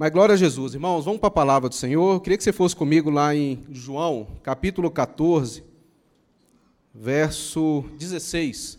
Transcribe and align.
Mas 0.00 0.10
glória 0.12 0.32
a 0.32 0.38
Jesus. 0.38 0.72
Irmãos, 0.72 1.04
vamos 1.04 1.20
para 1.20 1.28
a 1.28 1.30
palavra 1.30 1.68
do 1.68 1.74
Senhor. 1.74 2.14
Eu 2.14 2.20
queria 2.20 2.38
que 2.38 2.42
você 2.42 2.54
fosse 2.54 2.74
comigo 2.74 3.10
lá 3.10 3.34
em 3.34 3.62
João, 3.70 4.28
capítulo 4.42 4.90
14, 4.90 5.62
verso 6.94 7.84
16. 7.98 8.78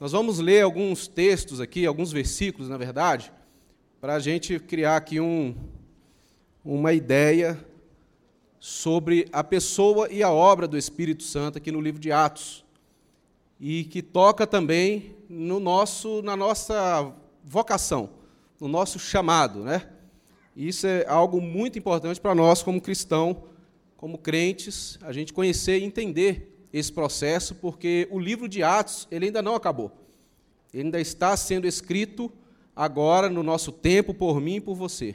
Nós 0.00 0.12
vamos 0.12 0.38
ler 0.38 0.62
alguns 0.62 1.06
textos 1.06 1.60
aqui, 1.60 1.84
alguns 1.84 2.10
versículos, 2.10 2.70
na 2.70 2.78
verdade, 2.78 3.30
para 4.00 4.14
a 4.14 4.18
gente 4.18 4.58
criar 4.58 4.96
aqui 4.96 5.20
um, 5.20 5.54
uma 6.64 6.94
ideia 6.94 7.62
sobre 8.58 9.28
a 9.32 9.44
pessoa 9.44 10.10
e 10.10 10.22
a 10.22 10.30
obra 10.30 10.66
do 10.66 10.78
Espírito 10.78 11.22
Santo 11.22 11.58
aqui 11.58 11.70
no 11.70 11.82
livro 11.82 12.00
de 12.00 12.10
Atos. 12.10 12.64
E 13.60 13.84
que 13.84 14.00
toca 14.00 14.46
também 14.46 15.16
no 15.28 15.60
nosso, 15.60 16.22
na 16.22 16.34
nossa 16.34 17.12
vocação, 17.44 18.08
no 18.58 18.68
nosso 18.68 18.98
chamado, 18.98 19.62
né? 19.62 19.90
Isso 20.56 20.86
é 20.86 21.04
algo 21.06 21.38
muito 21.38 21.78
importante 21.78 22.18
para 22.18 22.34
nós, 22.34 22.62
como 22.62 22.80
cristão, 22.80 23.44
como 23.94 24.16
crentes, 24.16 24.98
a 25.02 25.12
gente 25.12 25.30
conhecer 25.30 25.78
e 25.78 25.84
entender 25.84 26.66
esse 26.72 26.90
processo, 26.90 27.54
porque 27.56 28.08
o 28.10 28.18
livro 28.18 28.48
de 28.48 28.62
Atos 28.62 29.06
ele 29.10 29.26
ainda 29.26 29.42
não 29.42 29.54
acabou. 29.54 29.92
Ele 30.72 30.84
ainda 30.84 30.98
está 30.98 31.36
sendo 31.36 31.66
escrito 31.66 32.32
agora, 32.74 33.28
no 33.28 33.42
nosso 33.42 33.70
tempo, 33.70 34.14
por 34.14 34.40
mim 34.40 34.56
e 34.56 34.60
por 34.60 34.74
você. 34.74 35.14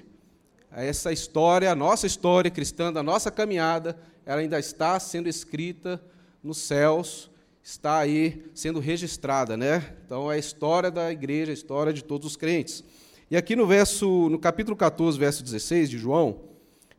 Essa 0.72 1.12
história, 1.12 1.72
a 1.72 1.76
nossa 1.76 2.06
história 2.06 2.52
cristã, 2.52 2.94
da 2.94 3.02
nossa 3.02 3.32
caminhada, 3.32 3.98
ela 4.26 4.42
ainda 4.42 4.60
está 4.60 5.00
sendo 5.00 5.28
escrita 5.28 6.00
nos 6.44 6.60
céus, 6.60 7.32
está 7.64 7.98
aí 7.98 8.46
sendo 8.54 8.80
registrada, 8.80 9.58
né? 9.58 9.96
Então 10.06 10.32
é 10.32 10.36
a 10.36 10.40
história 10.40 10.92
da 10.92 11.12
igreja, 11.12 11.52
a 11.52 11.54
história 11.54 11.92
de 11.92 12.04
todos 12.04 12.28
os 12.28 12.36
crentes. 12.36 12.84
E 13.32 13.38
aqui 13.38 13.56
no 13.56 13.66
verso, 13.66 14.28
no 14.28 14.38
capítulo 14.38 14.76
14, 14.76 15.18
verso 15.18 15.42
16 15.42 15.90
de 15.90 15.98
João, 15.98 16.42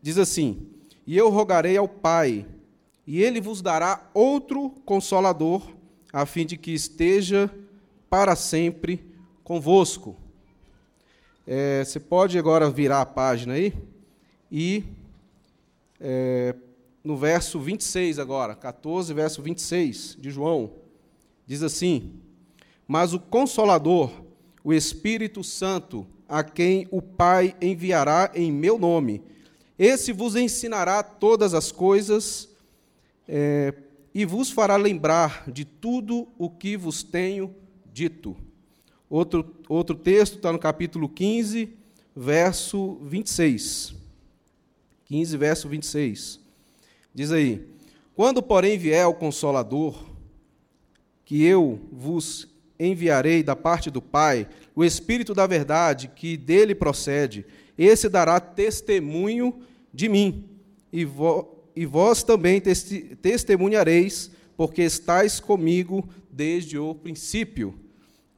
diz 0.01 0.17
assim: 0.17 0.67
"E 1.07 1.15
eu 1.15 1.29
rogarei 1.29 1.77
ao 1.77 1.87
Pai, 1.87 2.47
e 3.07 3.23
ele 3.23 3.39
vos 3.39 3.61
dará 3.61 4.11
outro 4.15 4.71
consolador, 4.87 5.63
a 6.11 6.25
fim 6.25 6.47
de 6.47 6.57
que 6.57 6.71
esteja 6.71 7.53
para 8.09 8.35
sempre 8.35 9.05
convosco." 9.45 10.17
É, 11.47 11.85
você 11.85 12.01
pode 12.01 12.39
agora 12.39 12.71
virar 12.71 13.03
a 13.03 13.07
página 13.07 13.53
aí 13.53 13.75
e 14.51 14.85
é, 16.01 16.55
no 17.05 17.15
verso 17.15 17.61
26 17.61 18.19
agora, 18.19 18.55
14, 18.55 19.13
verso 19.13 19.43
26 19.43 20.17
de 20.19 20.31
João, 20.31 20.73
diz 21.47 21.63
assim: 21.63 22.15
Mas 22.89 23.13
o 23.13 23.21
Consolador, 23.21 24.11
o 24.65 24.73
Espírito 24.73 25.45
Santo, 25.45 26.07
a 26.33 26.43
quem 26.43 26.89
o 26.91 27.03
Pai 27.03 27.55
enviará 27.61 28.33
em 28.35 28.51
meu 28.51 28.79
nome. 28.79 29.23
Esse 29.79 30.15
vos 30.15 30.35
ensinará 30.35 31.03
todas 31.03 31.53
as 31.53 31.71
coisas 31.71 32.49
é, 33.29 33.75
e 34.15 34.25
vos 34.25 34.51
fará 34.51 34.77
lembrar 34.77 35.45
de 35.51 35.67
tudo 35.67 36.27
o 36.39 36.49
que 36.49 36.75
vos 36.75 37.03
tenho 37.03 37.55
dito. 37.93 38.35
Outro, 39.11 39.55
outro 39.69 39.95
texto 39.95 40.37
está 40.37 40.51
no 40.51 40.59
capítulo 40.59 41.07
15, 41.07 41.77
verso 42.17 42.95
26. 43.03 43.95
15, 45.05 45.37
verso 45.37 45.69
26. 45.69 46.41
Diz 47.15 47.31
aí: 47.31 47.69
Quando, 48.17 48.43
porém, 48.43 48.79
vier 48.79 49.07
o 49.07 49.13
Consolador, 49.13 50.03
que 51.27 51.45
eu 51.45 51.79
vos 51.93 52.49
enviarei 52.87 53.43
da 53.43 53.55
parte 53.55 53.91
do 53.91 54.03
Pai, 54.03 54.49
o 54.75 54.85
Espírito 54.85 55.35
da 55.35 55.47
Verdade, 55.47 56.11
que 56.15 56.37
dele 56.37 56.75
procede, 56.75 57.45
esse 57.77 58.09
dará 58.09 58.41
testemunho 58.41 59.61
de 59.93 60.09
mim, 60.09 60.49
e, 60.93 61.07
e 61.75 61.87
vós 61.87 62.23
também 62.23 62.61
testi, 62.61 63.17
testemunhareis, 63.21 64.31
porque 64.57 64.83
estáis 64.83 65.41
comigo 65.41 66.09
desde 66.31 66.79
o 66.79 66.95
princípio. 66.95 67.75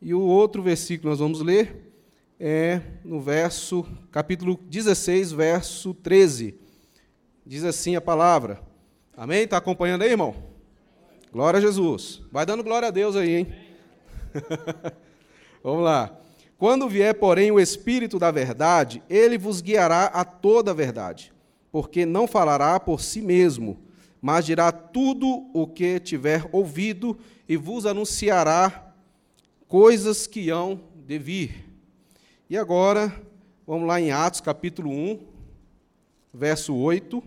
E 0.00 0.14
o 0.14 0.20
outro 0.20 0.62
versículo 0.62 1.00
que 1.00 1.08
nós 1.08 1.18
vamos 1.18 1.40
ler 1.40 1.92
é 2.38 2.80
no 3.04 3.20
verso, 3.20 3.86
capítulo 4.10 4.58
16, 4.68 5.32
verso 5.32 5.94
13. 5.94 6.54
Diz 7.46 7.64
assim 7.64 7.96
a 7.96 8.00
palavra. 8.00 8.60
Amém? 9.16 9.44
Está 9.44 9.56
acompanhando 9.56 10.02
aí, 10.02 10.10
irmão? 10.10 10.34
Glória 11.32 11.58
a 11.58 11.60
Jesus. 11.60 12.22
Vai 12.30 12.46
dando 12.46 12.62
glória 12.62 12.88
a 12.88 12.90
Deus 12.90 13.16
aí, 13.16 13.34
hein? 13.34 13.46
Vamos 15.62 15.84
lá. 15.84 16.18
Quando 16.58 16.88
vier, 16.88 17.14
porém, 17.14 17.50
o 17.50 17.60
Espírito 17.60 18.18
da 18.18 18.30
verdade, 18.30 19.02
ele 19.08 19.36
vos 19.36 19.60
guiará 19.60 20.06
a 20.06 20.24
toda 20.24 20.70
a 20.70 20.74
verdade, 20.74 21.32
porque 21.70 22.06
não 22.06 22.26
falará 22.26 22.78
por 22.78 23.00
si 23.00 23.20
mesmo, 23.20 23.78
mas 24.20 24.46
dirá 24.46 24.72
tudo 24.72 25.48
o 25.52 25.66
que 25.66 26.00
tiver 26.00 26.48
ouvido 26.52 27.18
e 27.48 27.56
vos 27.56 27.86
anunciará 27.86 28.94
coisas 29.68 30.26
que 30.26 30.50
hão 30.50 30.80
de 31.06 31.18
vir. 31.18 31.68
E 32.48 32.56
agora, 32.56 33.12
vamos 33.66 33.86
lá 33.86 34.00
em 34.00 34.10
Atos 34.12 34.40
capítulo 34.40 34.90
1, 34.90 35.20
verso 36.32 36.74
8. 36.74 37.22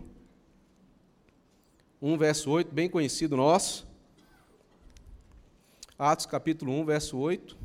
1, 2.00 2.16
verso 2.16 2.50
8, 2.50 2.72
bem 2.72 2.88
conhecido 2.88 3.36
nosso. 3.36 3.87
Atos 5.98 6.26
capítulo 6.26 6.70
1, 6.80 6.84
verso 6.84 7.18
8. 7.18 7.56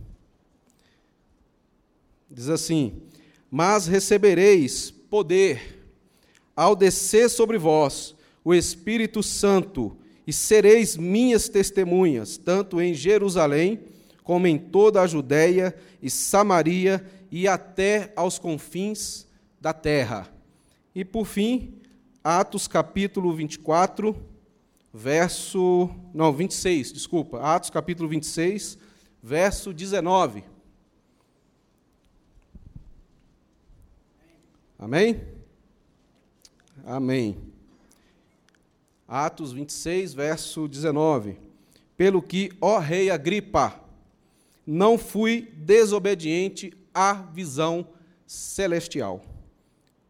Diz 2.28 2.50
assim: 2.50 3.04
Mas 3.52 3.86
recebereis 3.86 4.90
poder 4.90 5.86
ao 6.56 6.76
descer 6.76 7.30
sobre 7.30 7.60
vós 7.60 8.16
o 8.44 8.52
Espírito 8.52 9.22
Santo, 9.22 9.96
e 10.26 10.34
sereis 10.34 10.98
minhas 10.98 11.48
testemunhas, 11.48 12.36
tanto 12.36 12.82
em 12.82 12.96
Jerusalém, 12.96 13.82
como 14.24 14.48
em 14.48 14.58
toda 14.58 15.02
a 15.02 15.08
Judéia 15.08 15.76
e 16.02 16.10
Samaria 16.10 17.06
e 17.30 17.48
até 17.48 18.12
aos 18.16 18.40
confins 18.40 19.28
da 19.62 19.74
terra. 19.74 20.28
E 20.96 21.06
por 21.06 21.26
fim, 21.26 21.76
Atos 22.24 22.68
capítulo 22.68 23.32
24, 23.36 24.33
verso. 24.94 25.90
Não, 26.14 26.32
26, 26.32 26.92
desculpa. 26.92 27.40
Atos 27.40 27.70
capítulo 27.70 28.08
26, 28.08 28.78
verso 29.22 29.74
19. 29.74 30.44
Amém? 34.78 35.22
Amém. 36.86 37.38
Atos 39.08 39.52
26, 39.52 40.14
verso 40.14 40.68
19. 40.68 41.38
Pelo 41.98 42.22
que, 42.22 42.52
ó 42.62 42.80
rei 42.80 43.10
Agripa, 43.10 43.80
não 44.66 44.98
fui 44.98 45.52
desobediente 45.56 46.74
à 46.94 47.14
visão 47.14 47.88
celestial 48.26 49.22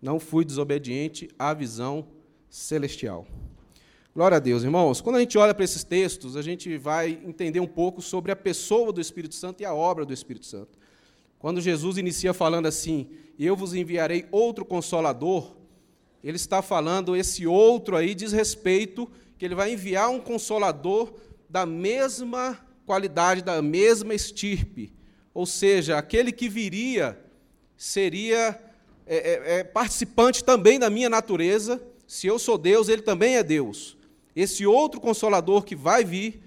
não 0.03 0.19
fui 0.19 0.43
desobediente 0.43 1.29
à 1.39 1.53
visão 1.53 2.05
celestial. 2.49 3.25
Glória 4.15 4.37
a 4.37 4.39
Deus, 4.39 4.61
irmãos. 4.61 5.01
Quando 5.01 5.15
a 5.15 5.19
gente 5.19 5.39
olha 5.39 5.55
para 5.55 5.65
esses 5.65 5.83
textos, 5.83 6.37
a 6.37 6.43
gente 6.43 6.77
vai 6.77 7.19
entender 7.25 7.59
um 7.59 7.67
pouco 7.67 7.99
sobre 7.99 8.31
a 8.31 8.35
pessoa 8.35 8.93
do 8.93 9.01
Espírito 9.01 9.33
Santo 9.33 9.61
e 9.61 9.65
a 9.65 9.73
obra 9.73 10.05
do 10.05 10.13
Espírito 10.13 10.45
Santo. 10.45 10.77
Quando 11.39 11.59
Jesus 11.59 11.97
inicia 11.97 12.31
falando 12.31 12.67
assim: 12.67 13.09
Eu 13.39 13.55
vos 13.55 13.73
enviarei 13.73 14.27
outro 14.31 14.63
consolador, 14.63 15.55
ele 16.23 16.35
está 16.35 16.61
falando, 16.61 17.15
esse 17.15 17.47
outro 17.47 17.95
aí 17.95 18.13
diz 18.13 18.31
respeito 18.31 19.09
que 19.35 19.45
ele 19.45 19.55
vai 19.55 19.73
enviar 19.73 20.11
um 20.11 20.19
consolador 20.19 21.15
da 21.49 21.65
mesma 21.65 22.59
qualidade, 22.85 23.41
da 23.41 23.63
mesma 23.63 24.13
estirpe. 24.13 24.93
Ou 25.33 25.47
seja, 25.47 25.97
aquele 25.97 26.31
que 26.31 26.47
viria 26.47 27.19
seria 27.75 28.61
é, 29.07 29.17
é, 29.17 29.59
é 29.59 29.63
participante 29.63 30.43
também 30.43 30.77
da 30.77 30.91
minha 30.91 31.09
natureza. 31.09 31.81
Se 32.05 32.27
eu 32.27 32.37
sou 32.37 32.59
Deus, 32.59 32.89
ele 32.89 33.01
também 33.01 33.37
é 33.37 33.43
Deus. 33.43 33.97
Esse 34.35 34.65
outro 34.65 34.99
consolador 34.99 35.63
que 35.63 35.75
vai 35.75 36.03
vir, 36.03 36.41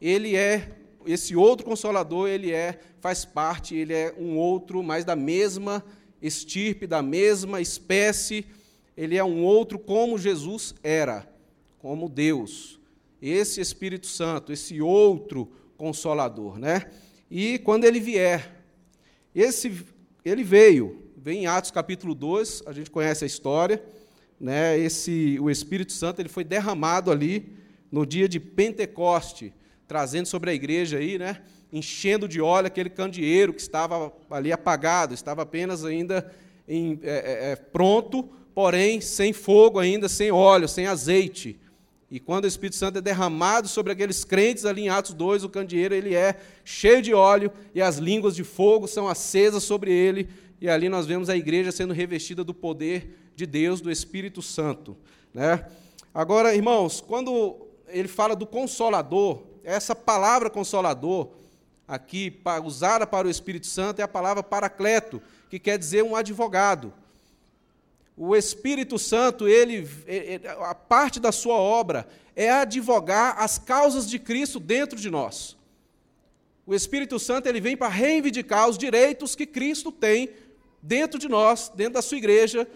ele 0.00 0.34
é 0.36 0.76
esse 1.06 1.34
outro 1.34 1.64
consolador, 1.64 2.28
ele 2.28 2.52
é 2.52 2.78
faz 3.00 3.24
parte, 3.24 3.74
ele 3.74 3.94
é 3.94 4.14
um 4.18 4.36
outro, 4.36 4.82
mas 4.82 5.04
da 5.04 5.16
mesma 5.16 5.84
estirpe, 6.20 6.86
da 6.86 7.00
mesma 7.02 7.60
espécie. 7.60 8.44
Ele 8.96 9.16
é 9.16 9.24
um 9.24 9.42
outro 9.44 9.78
como 9.78 10.18
Jesus 10.18 10.74
era, 10.82 11.26
como 11.78 12.08
Deus. 12.08 12.78
Esse 13.22 13.60
Espírito 13.60 14.06
Santo, 14.06 14.52
esse 14.52 14.80
outro 14.80 15.50
consolador, 15.76 16.58
né? 16.58 16.90
E 17.30 17.58
quando 17.60 17.84
ele 17.84 18.00
vier, 18.00 18.62
esse 19.34 19.84
ele 20.24 20.42
veio, 20.42 21.04
vem 21.16 21.44
em 21.44 21.46
Atos 21.46 21.70
capítulo 21.70 22.14
2, 22.14 22.64
a 22.66 22.72
gente 22.72 22.90
conhece 22.90 23.24
a 23.24 23.26
história, 23.26 23.82
né? 24.40 24.78
Esse 24.78 25.38
o 25.40 25.50
Espírito 25.50 25.92
Santo 25.92 26.20
ele 26.20 26.28
foi 26.28 26.44
derramado 26.44 27.10
ali 27.10 27.56
no 27.90 28.06
dia 28.06 28.28
de 28.28 28.38
Pentecoste, 28.38 29.52
trazendo 29.86 30.26
sobre 30.26 30.50
a 30.50 30.54
igreja 30.54 30.98
aí, 30.98 31.18
né? 31.18 31.42
Enchendo 31.72 32.28
de 32.28 32.40
óleo 32.40 32.66
aquele 32.66 32.90
candeeiro 32.90 33.52
que 33.52 33.60
estava 33.60 34.12
ali 34.30 34.52
apagado, 34.52 35.14
estava 35.14 35.42
apenas 35.42 35.84
ainda 35.84 36.30
em, 36.66 36.98
é, 37.02 37.52
é, 37.52 37.56
pronto, 37.56 38.28
porém 38.54 39.00
sem 39.00 39.32
fogo 39.32 39.78
ainda, 39.78 40.08
sem 40.08 40.30
óleo, 40.30 40.68
sem 40.68 40.86
azeite. 40.86 41.58
E 42.10 42.18
quando 42.18 42.44
o 42.44 42.48
Espírito 42.48 42.76
Santo 42.76 42.98
é 42.98 43.02
derramado 43.02 43.68
sobre 43.68 43.92
aqueles 43.92 44.24
crentes 44.24 44.64
ali 44.64 44.82
em 44.82 44.88
Atos 44.88 45.12
2, 45.12 45.44
o 45.44 45.48
candeeiro 45.48 45.94
ele 45.94 46.14
é 46.14 46.36
cheio 46.64 47.02
de 47.02 47.12
óleo 47.12 47.52
e 47.74 47.82
as 47.82 47.98
línguas 47.98 48.34
de 48.34 48.44
fogo 48.44 48.86
são 48.86 49.06
acesas 49.06 49.62
sobre 49.62 49.92
ele. 49.92 50.28
E 50.60 50.68
ali 50.68 50.88
nós 50.88 51.06
vemos 51.06 51.28
a 51.28 51.36
igreja 51.36 51.70
sendo 51.70 51.94
revestida 51.94 52.42
do 52.42 52.52
poder 52.52 53.30
de 53.36 53.46
Deus, 53.46 53.80
do 53.80 53.90
Espírito 53.90 54.42
Santo. 54.42 54.96
Né? 55.32 55.64
Agora, 56.12 56.54
irmãos, 56.54 57.00
quando 57.00 57.68
ele 57.86 58.08
fala 58.08 58.34
do 58.34 58.46
consolador, 58.46 59.42
essa 59.62 59.94
palavra 59.94 60.50
consolador, 60.50 61.30
aqui 61.86 62.40
usada 62.64 63.06
para 63.06 63.26
o 63.26 63.30
Espírito 63.30 63.66
Santo, 63.66 64.00
é 64.00 64.02
a 64.02 64.08
palavra 64.08 64.42
paracleto, 64.42 65.22
que 65.48 65.58
quer 65.58 65.78
dizer 65.78 66.02
um 66.02 66.16
advogado. 66.16 66.92
O 68.16 68.34
Espírito 68.34 68.98
Santo, 68.98 69.46
ele, 69.46 69.88
a 70.60 70.74
parte 70.74 71.20
da 71.20 71.30
sua 71.30 71.54
obra 71.54 72.08
é 72.34 72.50
advogar 72.50 73.36
as 73.38 73.58
causas 73.58 74.08
de 74.10 74.18
Cristo 74.18 74.58
dentro 74.58 74.98
de 74.98 75.08
nós. 75.08 75.56
O 76.66 76.74
Espírito 76.74 77.18
Santo 77.18 77.48
ele 77.48 77.60
vem 77.60 77.76
para 77.76 77.88
reivindicar 77.88 78.68
os 78.68 78.76
direitos 78.76 79.34
que 79.34 79.46
Cristo 79.46 79.90
tem 79.90 80.30
dentro 80.82 81.18
de 81.18 81.28
nós, 81.28 81.70
dentro 81.74 81.94
da 81.94 82.02
sua 82.02 82.18
igreja 82.18 82.68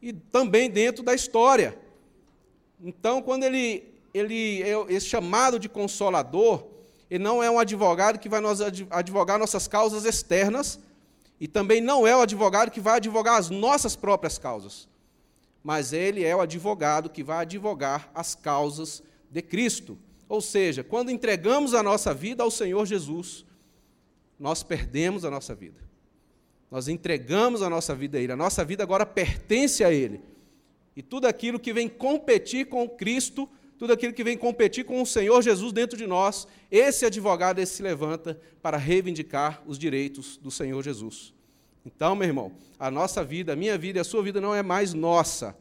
e 0.00 0.12
também 0.12 0.70
dentro 0.70 1.02
da 1.02 1.14
história. 1.14 1.78
Então, 2.80 3.22
quando 3.22 3.44
ele, 3.44 3.84
ele 4.12 4.62
é 4.62 4.74
esse 4.88 5.06
chamado 5.06 5.58
de 5.58 5.68
consolador, 5.68 6.66
ele 7.10 7.22
não 7.22 7.42
é 7.42 7.50
um 7.50 7.58
advogado 7.58 8.18
que 8.18 8.28
vai 8.28 8.40
nos 8.40 8.60
advogar 8.90 9.38
nossas 9.38 9.68
causas 9.68 10.04
externas, 10.04 10.80
e 11.38 11.46
também 11.46 11.80
não 11.80 12.06
é 12.06 12.16
o 12.16 12.20
advogado 12.20 12.70
que 12.70 12.80
vai 12.80 12.96
advogar 12.96 13.36
as 13.36 13.50
nossas 13.50 13.96
próprias 13.96 14.38
causas, 14.38 14.88
mas 15.62 15.92
ele 15.92 16.24
é 16.24 16.34
o 16.34 16.40
advogado 16.40 17.10
que 17.10 17.22
vai 17.22 17.38
advogar 17.38 18.10
as 18.14 18.34
causas 18.34 19.02
de 19.30 19.42
Cristo. 19.42 19.98
Ou 20.28 20.40
seja, 20.40 20.82
quando 20.82 21.10
entregamos 21.10 21.74
a 21.74 21.82
nossa 21.82 22.14
vida 22.14 22.42
ao 22.42 22.50
Senhor 22.50 22.86
Jesus, 22.86 23.44
nós 24.38 24.62
perdemos 24.62 25.24
a 25.24 25.30
nossa 25.30 25.54
vida. 25.54 25.91
Nós 26.72 26.88
entregamos 26.88 27.60
a 27.60 27.68
nossa 27.68 27.94
vida 27.94 28.16
a 28.16 28.20
Ele. 28.22 28.32
A 28.32 28.36
nossa 28.36 28.64
vida 28.64 28.82
agora 28.82 29.04
pertence 29.04 29.84
a 29.84 29.92
Ele. 29.92 30.22
E 30.96 31.02
tudo 31.02 31.26
aquilo 31.26 31.60
que 31.60 31.70
vem 31.70 31.86
competir 31.86 32.64
com 32.64 32.88
Cristo, 32.88 33.46
tudo 33.76 33.92
aquilo 33.92 34.14
que 34.14 34.24
vem 34.24 34.38
competir 34.38 34.82
com 34.82 35.02
o 35.02 35.04
Senhor 35.04 35.42
Jesus 35.42 35.70
dentro 35.70 35.98
de 35.98 36.06
nós, 36.06 36.48
esse 36.70 37.04
advogado 37.04 37.58
esse 37.58 37.74
se 37.74 37.82
levanta 37.82 38.40
para 38.62 38.78
reivindicar 38.78 39.62
os 39.66 39.78
direitos 39.78 40.38
do 40.38 40.50
Senhor 40.50 40.82
Jesus. 40.82 41.34
Então, 41.84 42.16
meu 42.16 42.26
irmão, 42.26 42.52
a 42.78 42.90
nossa 42.90 43.22
vida, 43.22 43.52
a 43.52 43.56
minha 43.56 43.76
vida 43.76 43.98
e 43.98 44.00
a 44.00 44.04
sua 44.04 44.22
vida 44.22 44.40
não 44.40 44.54
é 44.54 44.62
mais 44.62 44.94
nossa. 44.94 45.54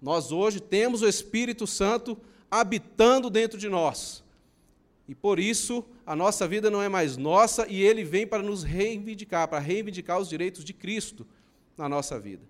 Nós 0.00 0.30
hoje 0.30 0.60
temos 0.60 1.02
o 1.02 1.08
Espírito 1.08 1.66
Santo 1.66 2.16
habitando 2.48 3.28
dentro 3.28 3.58
de 3.58 3.68
nós. 3.68 4.22
E 5.08 5.14
por 5.14 5.40
isso, 5.40 5.82
a 6.06 6.14
nossa 6.14 6.46
vida 6.46 6.70
não 6.70 6.82
é 6.82 6.88
mais 6.88 7.16
nossa 7.16 7.66
e 7.66 7.82
ele 7.82 8.04
vem 8.04 8.26
para 8.26 8.42
nos 8.42 8.62
reivindicar, 8.62 9.48
para 9.48 9.58
reivindicar 9.58 10.20
os 10.20 10.28
direitos 10.28 10.62
de 10.62 10.74
Cristo 10.74 11.26
na 11.78 11.88
nossa 11.88 12.20
vida. 12.20 12.42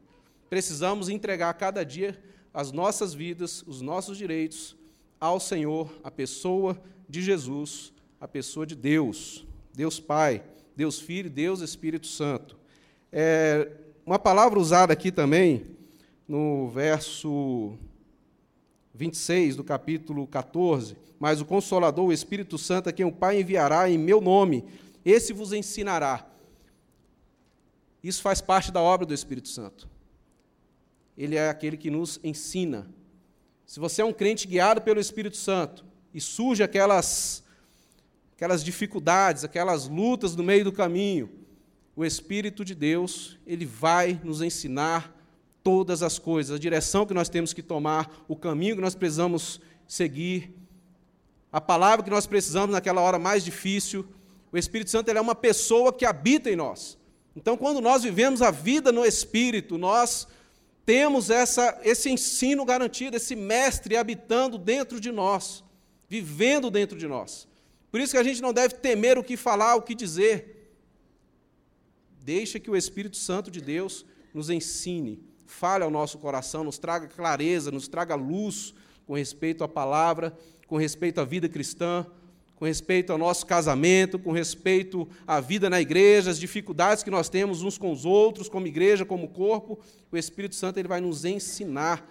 Precisamos 0.50 1.08
entregar 1.08 1.54
cada 1.54 1.84
dia 1.84 2.20
as 2.52 2.72
nossas 2.72 3.14
vidas, 3.14 3.62
os 3.66 3.80
nossos 3.80 4.18
direitos 4.18 4.76
ao 5.20 5.38
Senhor, 5.38 5.92
a 6.02 6.10
pessoa 6.10 6.76
de 7.08 7.22
Jesus, 7.22 7.92
a 8.20 8.26
pessoa 8.26 8.66
de 8.66 8.74
Deus, 8.74 9.46
Deus 9.72 10.00
Pai, 10.00 10.42
Deus 10.74 10.98
Filho, 10.98 11.30
Deus 11.30 11.60
Espírito 11.60 12.08
Santo. 12.08 12.58
É, 13.12 13.70
uma 14.04 14.18
palavra 14.18 14.58
usada 14.58 14.92
aqui 14.92 15.12
também, 15.12 15.64
no 16.26 16.68
verso 16.68 17.78
26 18.98 19.54
do 19.54 19.62
capítulo 19.62 20.26
14, 20.26 20.96
mas 21.20 21.40
o 21.40 21.44
Consolador, 21.44 22.06
o 22.06 22.12
Espírito 22.12 22.58
Santo, 22.58 22.88
a 22.88 22.92
quem 22.92 23.06
o 23.06 23.12
Pai 23.12 23.40
enviará 23.40 23.88
em 23.88 23.96
meu 23.96 24.20
nome, 24.20 24.64
esse 25.04 25.32
vos 25.32 25.52
ensinará. 25.52 26.26
Isso 28.02 28.20
faz 28.20 28.40
parte 28.40 28.72
da 28.72 28.82
obra 28.82 29.06
do 29.06 29.14
Espírito 29.14 29.48
Santo. 29.48 29.88
Ele 31.16 31.36
é 31.36 31.48
aquele 31.48 31.76
que 31.76 31.92
nos 31.92 32.18
ensina, 32.24 32.88
se 33.64 33.78
você 33.78 34.02
é 34.02 34.04
um 34.04 34.12
crente 34.12 34.48
guiado 34.48 34.80
pelo 34.80 34.98
Espírito 34.98 35.36
Santo 35.36 35.84
e 36.12 36.20
surge 36.20 36.62
aquelas 36.62 37.44
aquelas 38.32 38.64
dificuldades, 38.64 39.44
aquelas 39.44 39.86
lutas 39.86 40.34
no 40.34 40.42
meio 40.42 40.64
do 40.64 40.72
caminho, 40.72 41.28
o 41.94 42.04
Espírito 42.04 42.64
de 42.64 42.74
Deus, 42.74 43.38
ele 43.46 43.66
vai 43.66 44.20
nos 44.24 44.40
ensinar 44.42 45.17
todas 45.68 46.02
as 46.02 46.18
coisas, 46.18 46.56
a 46.56 46.58
direção 46.58 47.04
que 47.04 47.12
nós 47.12 47.28
temos 47.28 47.52
que 47.52 47.62
tomar, 47.62 48.24
o 48.26 48.34
caminho 48.34 48.76
que 48.76 48.80
nós 48.80 48.94
precisamos 48.94 49.60
seguir, 49.86 50.50
a 51.52 51.60
palavra 51.60 52.02
que 52.02 52.08
nós 52.08 52.26
precisamos 52.26 52.72
naquela 52.72 53.02
hora 53.02 53.18
mais 53.18 53.44
difícil. 53.44 54.08
O 54.50 54.56
Espírito 54.56 54.90
Santo 54.90 55.10
é 55.10 55.20
uma 55.20 55.34
pessoa 55.34 55.92
que 55.92 56.06
habita 56.06 56.50
em 56.50 56.56
nós. 56.56 56.96
Então, 57.36 57.54
quando 57.54 57.82
nós 57.82 58.02
vivemos 58.02 58.40
a 58.40 58.50
vida 58.50 58.90
no 58.90 59.04
Espírito, 59.04 59.76
nós 59.76 60.26
temos 60.86 61.28
essa, 61.28 61.78
esse 61.84 62.08
ensino 62.08 62.64
garantido, 62.64 63.18
esse 63.18 63.36
mestre 63.36 63.94
habitando 63.94 64.56
dentro 64.56 64.98
de 64.98 65.12
nós, 65.12 65.62
vivendo 66.08 66.70
dentro 66.70 66.96
de 66.96 67.06
nós. 67.06 67.46
Por 67.90 68.00
isso 68.00 68.12
que 68.12 68.18
a 68.18 68.24
gente 68.24 68.40
não 68.40 68.54
deve 68.54 68.76
temer 68.76 69.18
o 69.18 69.22
que 69.22 69.36
falar, 69.36 69.74
o 69.74 69.82
que 69.82 69.94
dizer. 69.94 70.72
Deixa 72.22 72.58
que 72.58 72.70
o 72.70 72.76
Espírito 72.76 73.18
Santo 73.18 73.50
de 73.50 73.60
Deus 73.60 74.06
nos 74.32 74.48
ensine, 74.48 75.27
fale 75.48 75.82
ao 75.82 75.90
nosso 75.90 76.18
coração, 76.18 76.62
nos 76.62 76.78
traga 76.78 77.08
clareza, 77.08 77.70
nos 77.70 77.88
traga 77.88 78.14
luz 78.14 78.74
com 79.06 79.14
respeito 79.14 79.64
à 79.64 79.68
palavra, 79.68 80.36
com 80.66 80.76
respeito 80.76 81.20
à 81.20 81.24
vida 81.24 81.48
cristã, 81.48 82.06
com 82.54 82.64
respeito 82.64 83.10
ao 83.10 83.18
nosso 83.18 83.46
casamento, 83.46 84.18
com 84.18 84.30
respeito 84.30 85.08
à 85.26 85.40
vida 85.40 85.70
na 85.70 85.80
igreja, 85.80 86.30
as 86.30 86.38
dificuldades 86.38 87.02
que 87.02 87.10
nós 87.10 87.28
temos 87.28 87.62
uns 87.62 87.78
com 87.78 87.90
os 87.90 88.04
outros, 88.04 88.48
como 88.48 88.66
igreja, 88.66 89.04
como 89.04 89.28
corpo, 89.28 89.78
o 90.12 90.16
Espírito 90.16 90.54
Santo 90.54 90.78
ele 90.78 90.88
vai 90.88 91.00
nos 91.00 91.24
ensinar 91.24 92.06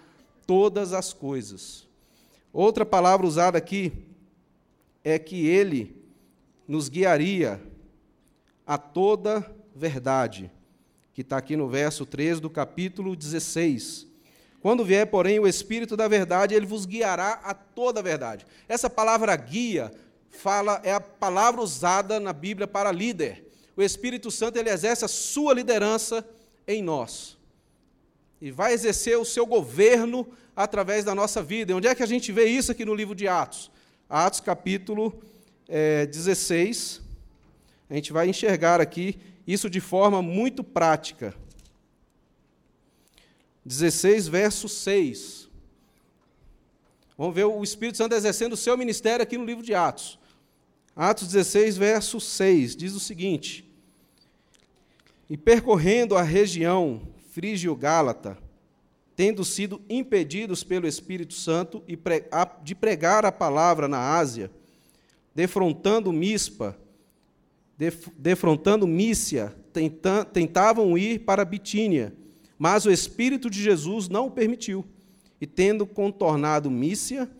todas 0.46 0.92
as 0.92 1.12
coisas. 1.12 1.86
Outra 2.52 2.84
palavra 2.84 3.26
usada 3.26 3.58
aqui 3.58 3.92
é 5.04 5.18
que 5.18 5.46
ele 5.46 6.02
nos 6.66 6.88
guiaria 6.88 7.62
a 8.66 8.76
toda 8.76 9.48
verdade, 9.74 10.50
que 11.18 11.22
está 11.22 11.36
aqui 11.36 11.56
no 11.56 11.68
verso 11.68 12.06
13 12.06 12.40
do 12.40 12.48
capítulo 12.48 13.16
16. 13.16 14.06
Quando 14.60 14.84
vier, 14.84 15.04
porém, 15.04 15.40
o 15.40 15.48
Espírito 15.48 15.96
da 15.96 16.06
verdade, 16.06 16.54
ele 16.54 16.64
vos 16.64 16.86
guiará 16.86 17.40
a 17.42 17.52
toda 17.52 17.98
a 17.98 18.02
verdade. 18.04 18.46
Essa 18.68 18.88
palavra 18.88 19.34
guia 19.34 19.90
fala 20.30 20.80
é 20.84 20.92
a 20.92 21.00
palavra 21.00 21.60
usada 21.60 22.20
na 22.20 22.32
Bíblia 22.32 22.68
para 22.68 22.92
líder. 22.92 23.50
O 23.76 23.82
Espírito 23.82 24.30
Santo 24.30 24.60
ele 24.60 24.70
exerce 24.70 25.04
a 25.04 25.08
sua 25.08 25.54
liderança 25.54 26.24
em 26.68 26.84
nós. 26.84 27.36
E 28.40 28.52
vai 28.52 28.72
exercer 28.72 29.18
o 29.18 29.24
seu 29.24 29.44
governo 29.44 30.24
através 30.54 31.04
da 31.04 31.16
nossa 31.16 31.42
vida. 31.42 31.72
E 31.72 31.74
onde 31.74 31.88
é 31.88 31.96
que 31.96 32.02
a 32.04 32.06
gente 32.06 32.30
vê 32.30 32.44
isso 32.44 32.70
aqui 32.70 32.84
no 32.84 32.94
livro 32.94 33.16
de 33.16 33.26
Atos? 33.26 33.72
Atos 34.08 34.38
capítulo 34.38 35.20
é, 35.68 36.06
16. 36.06 37.02
A 37.90 37.94
gente 37.94 38.12
vai 38.12 38.28
enxergar 38.28 38.80
aqui 38.80 39.18
isso 39.48 39.70
de 39.70 39.80
forma 39.80 40.20
muito 40.20 40.62
prática. 40.62 41.34
16, 43.64 44.28
verso 44.28 44.68
6. 44.68 45.48
Vamos 47.16 47.34
ver 47.34 47.44
o 47.44 47.64
Espírito 47.64 47.96
Santo 47.96 48.14
exercendo 48.14 48.52
o 48.52 48.58
seu 48.58 48.76
ministério 48.76 49.22
aqui 49.22 49.38
no 49.38 49.46
livro 49.46 49.64
de 49.64 49.74
Atos. 49.74 50.18
Atos 50.94 51.28
16, 51.28 51.78
verso 51.78 52.20
6, 52.20 52.76
diz 52.76 52.92
o 52.92 53.00
seguinte: 53.00 53.66
E 55.30 55.36
percorrendo 55.38 56.14
a 56.14 56.22
região 56.22 57.08
frígio-gálata, 57.32 58.36
tendo 59.16 59.46
sido 59.46 59.80
impedidos 59.88 60.62
pelo 60.62 60.86
Espírito 60.86 61.32
Santo 61.32 61.82
de 62.62 62.74
pregar 62.74 63.24
a 63.24 63.32
palavra 63.32 63.88
na 63.88 64.14
Ásia, 64.18 64.50
defrontando 65.34 66.12
Mispa, 66.12 66.78
defrontando 68.16 68.86
Mícia, 68.86 69.54
tentavam 70.32 70.98
ir 70.98 71.20
para 71.20 71.44
Bitínia, 71.44 72.12
mas 72.58 72.84
o 72.84 72.90
Espírito 72.90 73.48
de 73.48 73.62
Jesus 73.62 74.08
não 74.08 74.26
o 74.26 74.30
permitiu. 74.30 74.84
E 75.40 75.46
tendo 75.46 75.86
contornado 75.86 76.68
Mícia, 76.68 77.30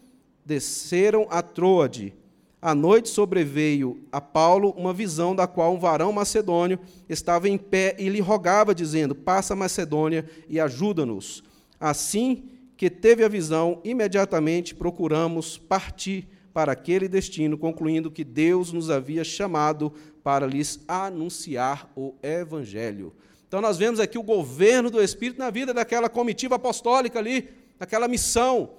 desceram 0.45 1.27
a 1.29 1.43
Troade, 1.43 2.15
à 2.63 2.75
noite 2.75 3.09
sobreveio 3.09 4.01
a 4.13 4.21
Paulo 4.21 4.71
uma 4.77 4.93
visão 4.93 5.35
da 5.35 5.47
qual 5.47 5.75
um 5.75 5.79
varão 5.79 6.13
macedônio 6.13 6.79
estava 7.09 7.49
em 7.49 7.59
pé 7.59 7.97
e 7.99 8.09
lhe 8.09 8.21
rogava, 8.21 8.75
dizendo: 8.75 9.15
Passa 9.15 9.57
Macedônia 9.57 10.25
e 10.49 10.61
ajuda-nos. 10.61 11.43
Assim 11.81 12.45
que 12.77 12.89
teve 12.89 13.25
a 13.25 13.29
visão, 13.29 13.81
imediatamente 13.83 14.75
procuramos 14.75 15.59
partir 15.59 16.29
para 16.59 16.73
aquele 16.73 17.07
destino, 17.07 17.57
concluindo 17.57 18.11
que 18.11 18.25
Deus 18.25 18.73
nos 18.73 18.91
havia 18.91 19.23
chamado 19.23 19.93
para 20.25 20.45
lhes 20.45 20.81
anunciar 20.89 21.89
o 21.95 22.17
Evangelho. 22.21 23.15
Então 23.47 23.61
nós 23.61 23.79
vemos 23.79 24.01
aqui 24.01 24.19
o 24.19 24.25
governo 24.25 24.91
do 24.91 25.01
Espírito 25.01 25.39
na 25.39 25.51
vida 25.51 25.73
daquela 25.73 26.09
comitiva 26.09 26.57
apostólica 26.57 27.17
ali, 27.17 27.49
naquela 27.79 28.09
missão. 28.09 28.71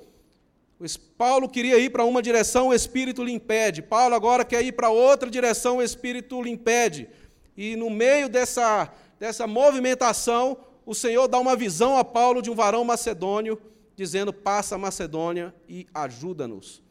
Paulo 1.17 1.48
queria 1.48 1.79
ir 1.79 1.89
para 1.89 2.03
uma 2.03 2.21
direção, 2.21 2.67
o 2.67 2.74
Espírito 2.74 3.24
lhe 3.24 3.31
impede. 3.31 3.81
Paulo 3.81 4.13
agora 4.13 4.43
quer 4.43 4.62
ir 4.62 4.74
para 4.74 4.89
outra 4.89 5.29
direção, 5.29 5.77
o 5.77 5.81
Espírito 5.81 6.41
lhe 6.41 6.50
impede. 6.50 7.07
E 7.55 7.77
no 7.77 7.89
meio 7.89 8.27
dessa, 8.27 8.91
dessa 9.17 9.48
movimentação, 9.48 10.57
o 10.86 10.93
Senhor 10.93 11.29
dá 11.29 11.39
uma 11.39 11.55
visão 11.55 11.98
a 11.98 12.03
Paulo 12.03 12.41
de 12.41 12.51
um 12.51 12.55
varão 12.55 12.83
macedônio, 12.83 13.57
dizendo: 13.95 14.33
Passa 14.33 14.75
a 14.75 14.77
Macedônia 14.77 15.55
e 15.65 15.88
ajuda-nos. 15.93 16.88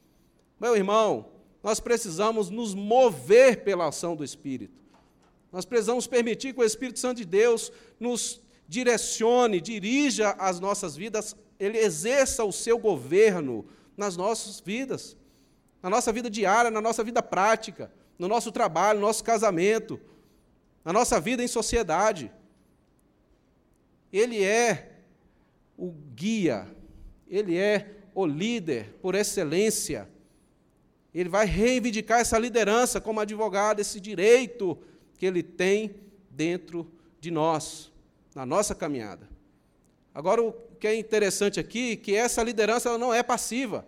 Meu 0.61 0.77
irmão, 0.77 1.31
nós 1.63 1.81
precisamos 1.81 2.51
nos 2.51 2.75
mover 2.75 3.63
pela 3.65 3.89
ação 3.89 4.17
do 4.17 4.25
Espírito. 4.25 4.79
Nós 5.53 5.65
precisamos 5.65 6.07
permitir 6.07 6.53
que 6.53 6.61
o 6.61 6.65
Espírito 6.65 6.99
Santo 6.99 7.19
de 7.19 7.25
Deus 7.25 7.73
nos 7.99 8.41
direcione, 8.67 9.61
dirija 9.61 10.31
as 10.33 10.61
nossas 10.61 10.95
vidas, 10.95 11.35
ele 11.59 11.79
exerça 11.79 12.45
o 12.45 12.53
seu 12.53 12.79
governo 12.79 13.67
nas 13.97 14.17
nossas 14.17 14.61
vidas, 14.61 15.17
na 15.83 15.89
nossa 15.89 16.13
vida 16.13 16.29
diária, 16.29 16.71
na 16.71 16.81
nossa 16.81 17.03
vida 17.03 17.23
prática, 17.23 17.91
no 18.19 18.29
nosso 18.29 18.53
trabalho, 18.53 19.01
no 19.01 19.07
nosso 19.07 19.25
casamento, 19.25 19.99
na 20.85 20.93
nossa 20.93 21.21
vida 21.21 21.43
em 21.43 21.49
sociedade. 21.49 22.31
Ele 24.13 24.43
é 24.43 25.01
o 25.77 25.91
guia, 26.15 26.69
ele 27.29 27.57
é 27.57 27.97
o 28.15 28.27
líder 28.27 28.97
por 29.01 29.15
excelência. 29.15 30.09
Ele 31.21 31.29
vai 31.29 31.47
reivindicar 31.47 32.21
essa 32.21 32.39
liderança 32.39 33.01
como 33.01 33.19
advogado, 33.19 33.81
esse 33.81 33.99
direito 33.99 34.79
que 35.17 35.27
ele 35.27 35.43
tem 35.43 35.97
dentro 36.31 36.89
de 37.21 37.31
nós, 37.31 37.91
na 38.35 38.47
nossa 38.47 38.75
caminhada. 38.75 39.29
Agora, 40.15 40.43
o 40.43 40.53
que 40.79 40.87
é 40.87 40.95
interessante 40.95 41.59
aqui 41.59 41.93
é 41.93 41.97
que 41.97 42.15
essa 42.15 42.43
liderança 42.43 42.89
ela 42.89 42.99
não 42.99 43.13
é 43.13 43.23
passiva. 43.23 43.85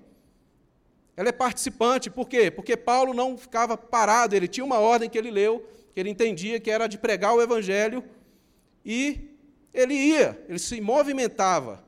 Ela 1.16 1.28
é 1.28 1.32
participante. 1.32 2.10
Por 2.10 2.28
quê? 2.28 2.50
Porque 2.50 2.76
Paulo 2.76 3.14
não 3.14 3.38
ficava 3.38 3.76
parado, 3.76 4.34
ele 4.34 4.48
tinha 4.48 4.64
uma 4.64 4.80
ordem 4.80 5.08
que 5.08 5.16
ele 5.16 5.30
leu, 5.30 5.64
que 5.94 6.00
ele 6.00 6.10
entendia 6.10 6.58
que 6.58 6.70
era 6.70 6.88
de 6.88 6.98
pregar 6.98 7.34
o 7.34 7.40
evangelho, 7.40 8.02
e 8.84 9.36
ele 9.72 9.94
ia, 9.94 10.44
ele 10.48 10.58
se 10.58 10.80
movimentava. 10.80 11.84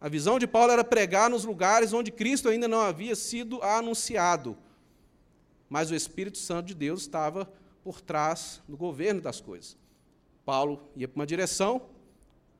A 0.00 0.08
visão 0.08 0.38
de 0.38 0.46
Paulo 0.46 0.72
era 0.72 0.84
pregar 0.84 1.30
nos 1.30 1.44
lugares 1.44 1.92
onde 1.92 2.12
Cristo 2.12 2.48
ainda 2.48 2.68
não 2.68 2.80
havia 2.80 3.14
sido 3.16 3.62
anunciado. 3.62 4.56
Mas 5.68 5.90
o 5.90 5.94
Espírito 5.94 6.38
Santo 6.38 6.66
de 6.66 6.74
Deus 6.74 7.02
estava 7.02 7.50
por 7.82 8.00
trás 8.00 8.62
do 8.68 8.76
governo 8.76 9.20
das 9.20 9.40
coisas. 9.40 9.76
Paulo 10.44 10.80
ia 10.94 11.08
para 11.08 11.20
uma 11.20 11.26
direção, 11.26 11.82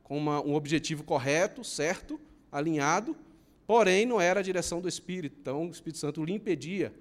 com 0.02 0.16
uma, 0.16 0.40
um 0.40 0.54
objetivo 0.54 1.04
correto, 1.04 1.62
certo, 1.62 2.18
alinhado, 2.50 3.16
porém 3.66 4.06
não 4.06 4.20
era 4.20 4.40
a 4.40 4.42
direção 4.42 4.80
do 4.80 4.88
Espírito, 4.88 5.36
então 5.40 5.66
o 5.66 5.70
Espírito 5.70 5.98
Santo 5.98 6.24
lhe 6.24 6.32
impedia. 6.32 6.92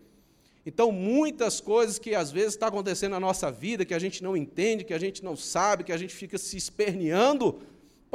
Então, 0.65 0.91
muitas 0.91 1.61
coisas 1.61 1.99
que 1.99 2.15
às 2.15 2.31
vezes 2.31 2.55
está 2.55 2.67
acontecendo 2.67 3.11
na 3.11 3.19
nossa 3.19 3.51
vida, 3.51 3.85
que 3.85 3.93
a 3.93 3.99
gente 3.99 4.23
não 4.23 4.35
entende, 4.35 4.83
que 4.83 4.93
a 4.93 4.99
gente 4.99 5.23
não 5.23 5.35
sabe, 5.35 5.83
que 5.83 5.91
a 5.91 5.97
gente 5.97 6.13
fica 6.13 6.39
se 6.39 6.57
esperneando, 6.57 7.61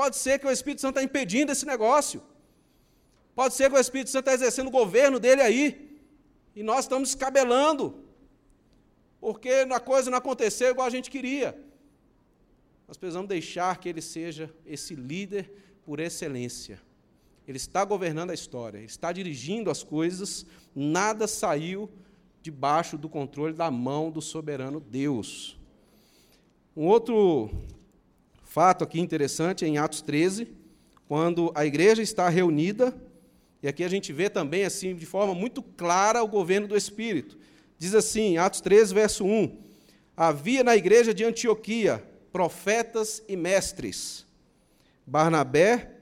pode 0.00 0.16
ser 0.16 0.38
que 0.38 0.46
o 0.46 0.50
Espírito 0.50 0.80
Santo 0.80 0.96
está 0.96 1.02
impedindo 1.02 1.52
esse 1.52 1.66
negócio. 1.66 2.22
Pode 3.34 3.52
ser 3.52 3.68
que 3.68 3.76
o 3.76 3.80
Espírito 3.86 4.08
Santo 4.08 4.26
está 4.28 4.32
exercendo 4.32 4.68
o 4.68 4.78
governo 4.82 5.20
dele 5.24 5.42
aí, 5.42 6.00
e 6.56 6.62
nós 6.62 6.86
estamos 6.86 7.10
descabelando, 7.10 7.84
porque 9.20 9.50
a 9.80 9.80
coisa 9.92 10.10
não 10.10 10.16
aconteceu 10.16 10.70
igual 10.70 10.86
a 10.86 10.96
gente 10.96 11.10
queria. 11.10 11.48
Nós 12.88 12.96
precisamos 12.96 13.28
deixar 13.28 13.76
que 13.78 13.90
ele 13.90 14.00
seja 14.00 14.50
esse 14.64 14.94
líder 14.94 15.44
por 15.84 16.00
excelência. 16.00 16.80
Ele 17.46 17.58
está 17.58 17.84
governando 17.84 18.30
a 18.30 18.34
história, 18.34 18.78
ele 18.78 18.86
está 18.86 19.12
dirigindo 19.12 19.70
as 19.70 19.82
coisas, 19.82 20.46
nada 20.74 21.26
saiu 21.26 21.90
debaixo 22.40 22.96
do 22.96 23.08
controle 23.08 23.52
da 23.52 23.70
mão 23.70 24.10
do 24.10 24.22
soberano 24.22 24.80
Deus. 24.80 25.58
Um 26.74 26.86
outro 26.86 27.50
fato 28.50 28.82
aqui 28.82 28.98
interessante 28.98 29.64
é 29.64 29.68
em 29.68 29.78
Atos 29.78 30.02
13, 30.02 30.48
quando 31.06 31.52
a 31.54 31.64
igreja 31.64 32.02
está 32.02 32.28
reunida, 32.28 32.92
e 33.62 33.68
aqui 33.68 33.84
a 33.84 33.88
gente 33.88 34.12
vê 34.12 34.28
também 34.28 34.64
assim 34.64 34.92
de 34.92 35.06
forma 35.06 35.32
muito 35.32 35.62
clara 35.62 36.20
o 36.20 36.26
governo 36.26 36.66
do 36.66 36.76
Espírito. 36.76 37.38
Diz 37.78 37.94
assim, 37.94 38.38
Atos 38.38 38.60
13, 38.60 38.92
verso 38.92 39.24
1: 39.24 39.56
Havia 40.16 40.64
na 40.64 40.76
igreja 40.76 41.14
de 41.14 41.22
Antioquia 41.22 42.04
profetas 42.32 43.22
e 43.28 43.36
mestres: 43.36 44.26
Barnabé, 45.06 45.98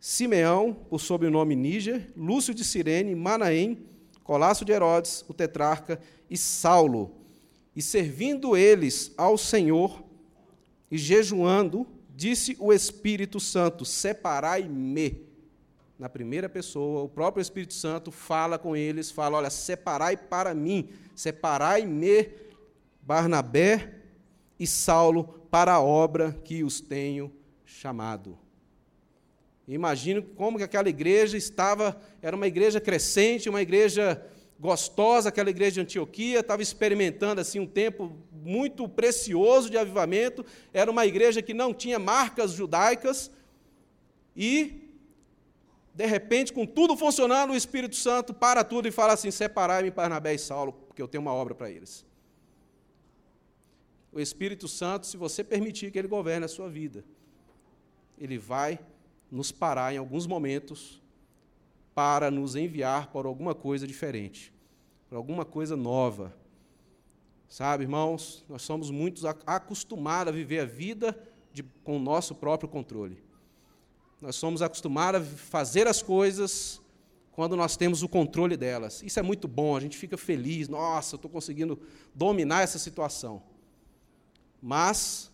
Simeão, 0.00 0.72
por 0.72 0.98
sobrenome 0.98 1.54
Níger, 1.54 2.10
Lúcio 2.16 2.54
de 2.54 2.64
Cirene, 2.64 3.14
Manaém, 3.14 3.84
Colasso 4.24 4.64
de 4.64 4.72
Herodes, 4.72 5.26
o 5.28 5.34
tetrarca, 5.34 6.00
e 6.30 6.38
Saulo. 6.38 7.14
E 7.74 7.82
servindo 7.82 8.56
eles 8.56 9.12
ao 9.18 9.36
Senhor 9.36 10.05
e 10.90 10.98
jejuando, 10.98 11.86
disse 12.14 12.56
o 12.58 12.72
Espírito 12.72 13.40
Santo: 13.40 13.84
Separai-me 13.84 15.26
na 15.98 16.08
primeira 16.08 16.48
pessoa, 16.48 17.02
o 17.02 17.08
próprio 17.08 17.40
Espírito 17.40 17.72
Santo 17.72 18.10
fala 18.10 18.58
com 18.58 18.76
eles, 18.76 19.10
fala: 19.10 19.38
olha, 19.38 19.50
separai 19.50 20.16
para 20.16 20.54
mim, 20.54 20.90
separai-me, 21.14 22.30
Barnabé 23.00 23.94
e 24.58 24.66
Saulo, 24.66 25.24
para 25.50 25.74
a 25.74 25.80
obra 25.80 26.38
que 26.44 26.62
os 26.62 26.80
tenho 26.80 27.32
chamado. 27.64 28.38
Imagino 29.66 30.22
como 30.22 30.58
que 30.58 30.64
aquela 30.64 30.88
igreja 30.88 31.36
estava, 31.36 32.00
era 32.22 32.36
uma 32.36 32.46
igreja 32.46 32.80
crescente, 32.80 33.48
uma 33.48 33.62
igreja 33.62 34.24
gostosa, 34.58 35.28
aquela 35.28 35.50
igreja 35.50 35.72
de 35.72 35.80
Antioquia, 35.80 36.40
estava 36.40 36.62
experimentando 36.62 37.40
assim 37.40 37.60
um 37.60 37.66
tempo 37.66 38.16
muito 38.32 38.88
precioso 38.88 39.68
de 39.68 39.76
avivamento, 39.76 40.44
era 40.72 40.90
uma 40.90 41.04
igreja 41.04 41.42
que 41.42 41.52
não 41.52 41.74
tinha 41.74 41.98
marcas 41.98 42.52
judaicas 42.52 43.30
e 44.34 44.82
de 45.94 46.04
repente, 46.04 46.52
com 46.52 46.66
tudo 46.66 46.94
funcionando, 46.94 47.52
o 47.52 47.56
Espírito 47.56 47.96
Santo 47.96 48.34
para 48.34 48.62
tudo 48.62 48.86
e 48.86 48.90
fala 48.90 49.14
assim: 49.14 49.30
separai-me 49.30 49.90
Barnabé 49.90 50.34
e 50.34 50.38
Saulo, 50.38 50.74
porque 50.74 51.00
eu 51.00 51.08
tenho 51.08 51.22
uma 51.22 51.32
obra 51.32 51.54
para 51.54 51.70
eles. 51.70 52.04
O 54.12 54.20
Espírito 54.20 54.68
Santo, 54.68 55.06
se 55.06 55.16
você 55.16 55.42
permitir 55.42 55.90
que 55.90 55.98
ele 55.98 56.06
governe 56.06 56.44
a 56.44 56.48
sua 56.48 56.68
vida, 56.68 57.02
ele 58.18 58.36
vai 58.36 58.78
nos 59.30 59.50
parar 59.50 59.94
em 59.94 59.96
alguns 59.96 60.26
momentos 60.26 61.02
para 61.96 62.30
nos 62.30 62.54
enviar 62.54 63.10
para 63.10 63.26
alguma 63.26 63.54
coisa 63.54 63.86
diferente, 63.86 64.52
para 65.08 65.16
alguma 65.16 65.46
coisa 65.46 65.74
nova. 65.74 66.36
Sabe, 67.48 67.84
irmãos, 67.84 68.44
nós 68.50 68.60
somos 68.60 68.90
muito 68.90 69.26
acostumados 69.46 70.30
a 70.30 70.36
viver 70.36 70.60
a 70.60 70.66
vida 70.66 71.18
de, 71.54 71.62
com 71.62 71.96
o 71.96 71.98
nosso 71.98 72.34
próprio 72.34 72.68
controle. 72.68 73.24
Nós 74.20 74.36
somos 74.36 74.60
acostumados 74.60 75.22
a 75.22 75.24
fazer 75.24 75.86
as 75.86 76.02
coisas 76.02 76.82
quando 77.32 77.56
nós 77.56 77.78
temos 77.78 78.02
o 78.02 78.08
controle 78.10 78.58
delas. 78.58 79.02
Isso 79.02 79.18
é 79.18 79.22
muito 79.22 79.48
bom, 79.48 79.74
a 79.74 79.80
gente 79.80 79.96
fica 79.96 80.18
feliz, 80.18 80.68
nossa, 80.68 81.14
eu 81.14 81.16
estou 81.16 81.30
conseguindo 81.30 81.80
dominar 82.14 82.60
essa 82.60 82.78
situação. 82.78 83.42
Mas 84.60 85.32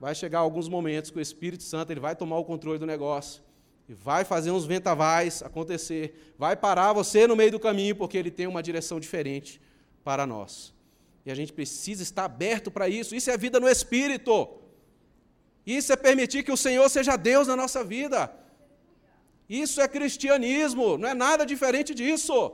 vai 0.00 0.12
chegar 0.12 0.40
alguns 0.40 0.68
momentos 0.68 1.12
que 1.12 1.18
o 1.18 1.22
Espírito 1.22 1.62
Santo 1.62 1.92
ele 1.92 2.00
vai 2.00 2.16
tomar 2.16 2.38
o 2.38 2.44
controle 2.44 2.80
do 2.80 2.86
negócio 2.86 3.44
e 3.88 3.94
vai 3.94 4.24
fazer 4.24 4.50
uns 4.50 4.64
ventavais 4.64 5.42
acontecer, 5.42 6.34
vai 6.38 6.56
parar 6.56 6.92
você 6.92 7.26
no 7.26 7.36
meio 7.36 7.50
do 7.50 7.60
caminho 7.60 7.96
porque 7.96 8.16
ele 8.16 8.30
tem 8.30 8.46
uma 8.46 8.62
direção 8.62 9.00
diferente 9.00 9.60
para 10.04 10.26
nós. 10.26 10.72
E 11.24 11.30
a 11.30 11.34
gente 11.34 11.52
precisa 11.52 12.02
estar 12.02 12.24
aberto 12.24 12.70
para 12.70 12.88
isso. 12.88 13.14
Isso 13.14 13.30
é 13.30 13.36
vida 13.36 13.60
no 13.60 13.68
Espírito. 13.68 14.48
Isso 15.66 15.92
é 15.92 15.96
permitir 15.96 16.42
que 16.42 16.50
o 16.50 16.56
Senhor 16.56 16.88
seja 16.88 17.16
Deus 17.16 17.46
na 17.46 17.56
nossa 17.56 17.84
vida. 17.84 18.32
Isso 19.48 19.80
é 19.80 19.86
cristianismo, 19.86 20.96
não 20.98 21.08
é 21.08 21.14
nada 21.14 21.44
diferente 21.44 21.94
disso. 21.94 22.52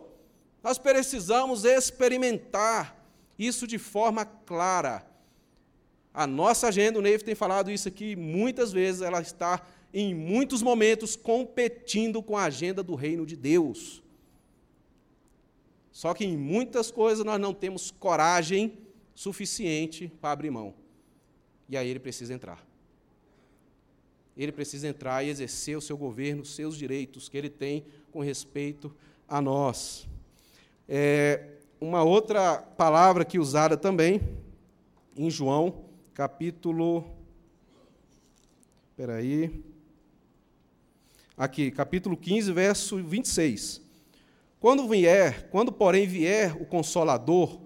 Nós 0.62 0.78
precisamos 0.78 1.64
experimentar 1.64 2.96
isso 3.38 3.66
de 3.66 3.78
forma 3.78 4.24
clara. 4.24 5.06
A 6.12 6.26
nossa 6.26 6.68
agenda, 6.68 6.98
o 6.98 7.02
Neive 7.02 7.22
tem 7.22 7.34
falado 7.34 7.70
isso 7.70 7.86
aqui 7.86 8.16
muitas 8.16 8.72
vezes, 8.72 9.02
ela 9.02 9.20
está 9.20 9.64
em 9.92 10.14
muitos 10.14 10.62
momentos 10.62 11.16
competindo 11.16 12.22
com 12.22 12.36
a 12.36 12.44
agenda 12.44 12.82
do 12.82 12.94
reino 12.94 13.24
de 13.24 13.36
Deus. 13.36 14.02
Só 15.90 16.14
que 16.14 16.24
em 16.24 16.36
muitas 16.36 16.90
coisas 16.90 17.24
nós 17.24 17.40
não 17.40 17.52
temos 17.52 17.90
coragem 17.90 18.78
suficiente 19.14 20.12
para 20.20 20.32
abrir 20.32 20.50
mão. 20.50 20.74
E 21.68 21.76
aí 21.76 21.88
ele 21.88 21.98
precisa 21.98 22.32
entrar 22.32 22.68
ele 24.38 24.52
precisa 24.52 24.86
entrar 24.86 25.24
e 25.24 25.30
exercer 25.30 25.76
o 25.76 25.80
seu 25.80 25.96
governo, 25.96 26.42
os 26.42 26.54
seus 26.54 26.76
direitos 26.76 27.28
que 27.28 27.36
ele 27.36 27.50
tem 27.50 27.84
com 28.12 28.20
respeito 28.20 28.94
a 29.26 29.42
nós. 29.42 30.08
É, 30.88 31.56
uma 31.80 32.04
outra 32.04 32.58
palavra 32.58 33.24
que 33.24 33.38
usada 33.38 33.76
também 33.76 34.20
em 35.16 35.28
João, 35.28 35.84
capítulo 36.14 37.04
Espera 38.90 39.16
aí. 39.16 39.62
Aqui, 41.38 41.70
capítulo 41.70 42.16
15, 42.16 42.50
verso 42.50 42.96
26. 42.96 43.80
Quando 44.58 44.88
vier, 44.88 45.48
quando 45.50 45.70
porém 45.70 46.04
vier 46.04 46.60
o 46.60 46.66
consolador, 46.66 47.60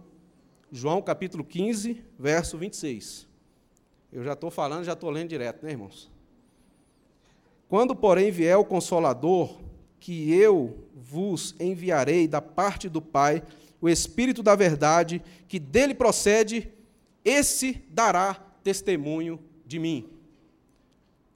João 0.70 1.00
capítulo 1.00 1.42
15, 1.42 2.04
verso 2.18 2.58
26. 2.58 3.26
Eu 4.12 4.22
já 4.22 4.34
estou 4.34 4.50
falando, 4.50 4.84
já 4.84 4.92
estou 4.92 5.08
lendo 5.08 5.30
direto, 5.30 5.64
né, 5.64 5.70
irmãos? 5.70 6.10
Quando, 7.66 7.96
porém, 7.96 8.30
vier 8.30 8.58
o 8.58 8.64
consolador, 8.64 9.58
que 9.98 10.30
eu 10.30 10.86
vos 10.94 11.54
enviarei 11.58 12.28
da 12.28 12.42
parte 12.42 12.90
do 12.90 13.00
Pai, 13.00 13.42
o 13.80 13.88
Espírito 13.88 14.42
da 14.42 14.54
verdade, 14.54 15.22
que 15.48 15.58
dele 15.58 15.94
procede, 15.94 16.70
esse 17.24 17.82
dará 17.88 18.34
testemunho 18.62 19.40
de 19.64 19.78
mim. 19.78 20.12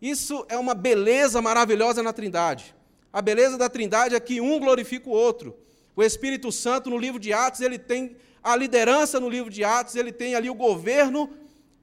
Isso 0.01 0.45
é 0.49 0.57
uma 0.57 0.75
beleza 0.75 1.41
maravilhosa 1.41 2.03
na 2.03 2.13
Trindade. 2.13 2.75
A 3.13 3.23
beleza 3.23 3.57
da 3.57 3.69
Trindade 3.69 4.15
é 4.15 4.21
que 4.21 4.41
um 4.41 4.59
glorifica 4.59 5.09
o 5.09 5.13
outro. 5.13 5.57
O 5.95 6.03
Espírito 6.03 6.53
Santo, 6.53 6.91
no 6.91 6.99
livro 6.99 7.19
de 7.19 7.33
Atos, 7.33 7.61
ele 7.61 7.79
tem 7.79 8.17
a 8.43 8.55
liderança 8.55 9.19
no 9.19 9.29
livro 9.29 9.51
de 9.51 9.65
Atos, 9.65 9.97
ele 9.97 10.13
tem 10.13 10.35
ali 10.35 10.51
o 10.51 10.55
governo, 10.55 11.31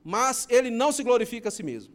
mas 0.04 0.48
ele 0.50 0.70
não 0.70 0.92
se 0.92 1.04
glorifica 1.04 1.50
a 1.50 1.52
si 1.52 1.64
mesmo. 1.64 1.94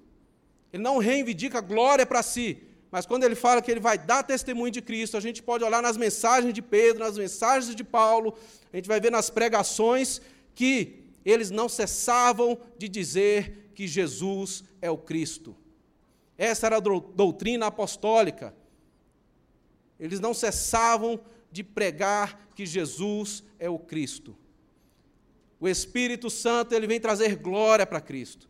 Ele 0.72 0.82
não 0.82 0.98
reivindica 0.98 1.60
glória 1.60 2.04
para 2.04 2.22
si. 2.22 2.62
Mas 2.90 3.06
quando 3.06 3.24
ele 3.24 3.34
fala 3.34 3.62
que 3.62 3.70
ele 3.70 3.80
vai 3.80 3.98
dar 3.98 4.22
testemunho 4.22 4.72
de 4.72 4.82
Cristo, 4.82 5.16
a 5.16 5.20
gente 5.20 5.42
pode 5.42 5.62
olhar 5.62 5.82
nas 5.82 5.96
mensagens 5.96 6.52
de 6.52 6.62
Pedro, 6.62 7.04
nas 7.04 7.16
mensagens 7.16 7.74
de 7.74 7.84
Paulo, 7.84 8.36
a 8.72 8.76
gente 8.76 8.88
vai 8.88 9.00
ver 9.00 9.10
nas 9.10 9.30
pregações 9.30 10.20
que 10.54 11.04
eles 11.24 11.50
não 11.50 11.68
cessavam 11.68 12.58
de 12.76 12.88
dizer 12.88 13.70
que 13.74 13.86
Jesus 13.86 14.64
é 14.80 14.90
o 14.90 14.98
Cristo. 14.98 15.54
Essa 16.38 16.66
era 16.66 16.76
a 16.76 16.80
doutrina 16.80 17.66
apostólica. 17.66 18.54
Eles 19.98 20.20
não 20.20 20.32
cessavam 20.32 21.20
de 21.50 21.64
pregar 21.64 22.48
que 22.54 22.64
Jesus 22.64 23.42
é 23.58 23.68
o 23.68 23.78
Cristo. 23.78 24.38
O 25.58 25.66
Espírito 25.66 26.30
Santo 26.30 26.72
ele 26.72 26.86
vem 26.86 27.00
trazer 27.00 27.34
glória 27.34 27.84
para 27.84 28.00
Cristo. 28.00 28.48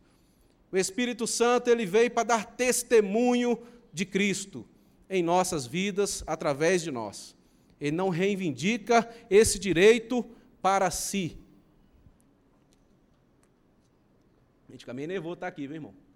O 0.71 0.77
Espírito 0.77 1.25
Santo 1.25 1.67
ele 1.67 1.87
veio 1.87 2.11
para 2.11 2.23
dar 2.23 2.45
testemunho 2.45 3.57
de 3.91 4.05
Cristo 4.05 4.67
em 5.09 5.23
nossas 5.23 5.65
vidas 5.65 6.23
através 6.27 6.83
de 6.83 6.91
nós. 6.91 7.35
Ele 7.81 7.95
não 7.95 8.09
reivindica 8.09 9.09
esse 9.27 9.57
direito 9.57 10.23
para 10.61 10.91
si. 10.91 11.39
A 14.67 14.71
gente 14.71 14.81
fica 14.81 14.93
meio 14.93 15.07
nervoso 15.07 15.33
estar 15.33 15.47
aqui, 15.47 15.67
meu 15.67 15.77
irmão. 15.77 16.08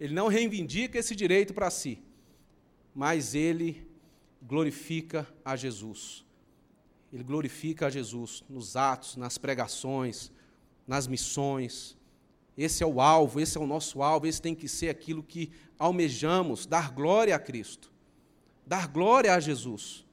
Ele 0.00 0.14
não 0.14 0.28
reivindica 0.28 0.98
esse 0.98 1.14
direito 1.14 1.52
para 1.52 1.70
si, 1.70 2.02
mas 2.94 3.34
ele 3.34 3.86
glorifica 4.42 5.26
a 5.44 5.56
Jesus. 5.56 6.24
Ele 7.12 7.24
glorifica 7.24 7.86
a 7.86 7.90
Jesus 7.90 8.44
nos 8.48 8.76
atos, 8.76 9.16
nas 9.16 9.38
pregações, 9.38 10.30
nas 10.86 11.06
missões. 11.06 11.96
Esse 12.56 12.82
é 12.82 12.86
o 12.86 13.00
alvo, 13.00 13.40
esse 13.40 13.56
é 13.56 13.60
o 13.60 13.66
nosso 13.66 14.02
alvo, 14.02 14.26
esse 14.26 14.42
tem 14.42 14.54
que 14.54 14.68
ser 14.68 14.88
aquilo 14.88 15.22
que 15.22 15.50
almejamos, 15.78 16.66
dar 16.66 16.90
glória 16.90 17.34
a 17.34 17.38
Cristo, 17.38 17.90
dar 18.66 18.88
glória 18.88 19.34
a 19.34 19.40
Jesus, 19.40 20.04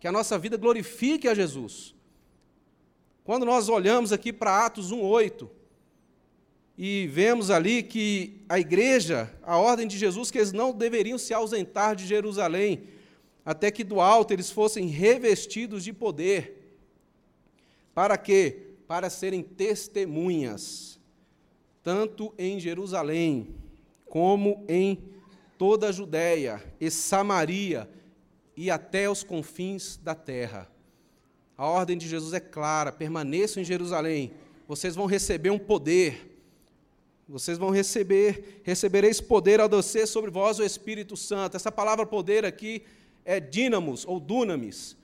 que 0.00 0.08
a 0.08 0.12
nossa 0.12 0.38
vida 0.38 0.56
glorifique 0.56 1.28
a 1.28 1.34
Jesus. 1.34 1.94
Quando 3.24 3.46
nós 3.46 3.68
olhamos 3.68 4.12
aqui 4.12 4.32
para 4.32 4.66
Atos 4.66 4.90
1:8, 4.90 5.48
e 6.76 7.06
vemos 7.08 7.50
ali 7.50 7.82
que 7.82 8.42
a 8.48 8.58
igreja, 8.58 9.32
a 9.42 9.58
ordem 9.58 9.86
de 9.86 9.98
Jesus, 9.98 10.30
que 10.30 10.38
eles 10.38 10.52
não 10.52 10.72
deveriam 10.72 11.18
se 11.18 11.34
ausentar 11.34 11.94
de 11.94 12.06
Jerusalém, 12.06 12.84
até 13.44 13.70
que 13.70 13.84
do 13.84 14.00
alto 14.00 14.32
eles 14.32 14.50
fossem 14.50 14.86
revestidos 14.86 15.84
de 15.84 15.92
poder. 15.92 16.78
Para 17.94 18.16
quê? 18.16 18.70
Para 18.86 19.10
serem 19.10 19.42
testemunhas, 19.42 20.98
tanto 21.82 22.32
em 22.38 22.58
Jerusalém, 22.58 23.54
como 24.06 24.64
em 24.68 24.98
toda 25.58 25.88
a 25.88 25.92
Judéia 25.92 26.62
e 26.80 26.90
Samaria 26.90 27.88
e 28.56 28.70
até 28.70 29.08
os 29.10 29.22
confins 29.22 29.98
da 30.02 30.14
terra. 30.14 30.70
A 31.56 31.66
ordem 31.66 31.98
de 31.98 32.08
Jesus 32.08 32.32
é 32.32 32.40
clara: 32.40 32.90
permaneçam 32.90 33.62
em 33.62 33.64
Jerusalém, 33.64 34.32
vocês 34.66 34.94
vão 34.94 35.06
receber 35.06 35.50
um 35.50 35.58
poder 35.58 36.31
vocês 37.32 37.56
vão 37.56 37.70
receber, 37.70 38.60
recebereis 38.62 39.18
poder 39.18 39.58
ao 39.58 39.66
descer 39.66 40.06
sobre 40.06 40.30
vós 40.30 40.58
o 40.58 40.62
Espírito 40.62 41.16
Santo. 41.16 41.56
Essa 41.56 41.72
palavra 41.72 42.04
poder 42.04 42.44
aqui 42.44 42.82
é 43.24 43.40
dínamos 43.40 44.04
ou 44.06 44.20
dunamis. 44.20 44.98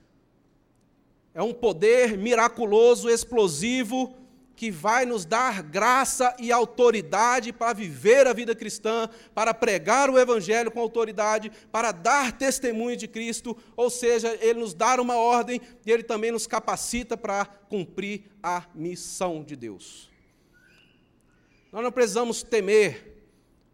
É 1.32 1.42
um 1.42 1.54
poder 1.54 2.18
miraculoso, 2.18 3.08
explosivo, 3.08 4.14
que 4.54 4.70
vai 4.70 5.06
nos 5.06 5.24
dar 5.24 5.62
graça 5.62 6.36
e 6.38 6.52
autoridade 6.52 7.50
para 7.50 7.72
viver 7.72 8.26
a 8.26 8.34
vida 8.34 8.54
cristã, 8.54 9.08
para 9.34 9.54
pregar 9.54 10.10
o 10.10 10.18
Evangelho 10.18 10.70
com 10.70 10.80
autoridade, 10.80 11.50
para 11.72 11.92
dar 11.92 12.32
testemunho 12.32 12.96
de 12.96 13.08
Cristo, 13.08 13.56
ou 13.74 13.88
seja, 13.88 14.36
Ele 14.42 14.60
nos 14.60 14.74
dá 14.74 15.00
uma 15.00 15.16
ordem 15.16 15.62
e 15.86 15.90
Ele 15.90 16.02
também 16.02 16.30
nos 16.30 16.46
capacita 16.46 17.16
para 17.16 17.46
cumprir 17.46 18.24
a 18.42 18.66
missão 18.74 19.42
de 19.42 19.56
Deus. 19.56 20.10
Nós 21.70 21.82
não 21.82 21.92
precisamos 21.92 22.42
temer 22.42 23.08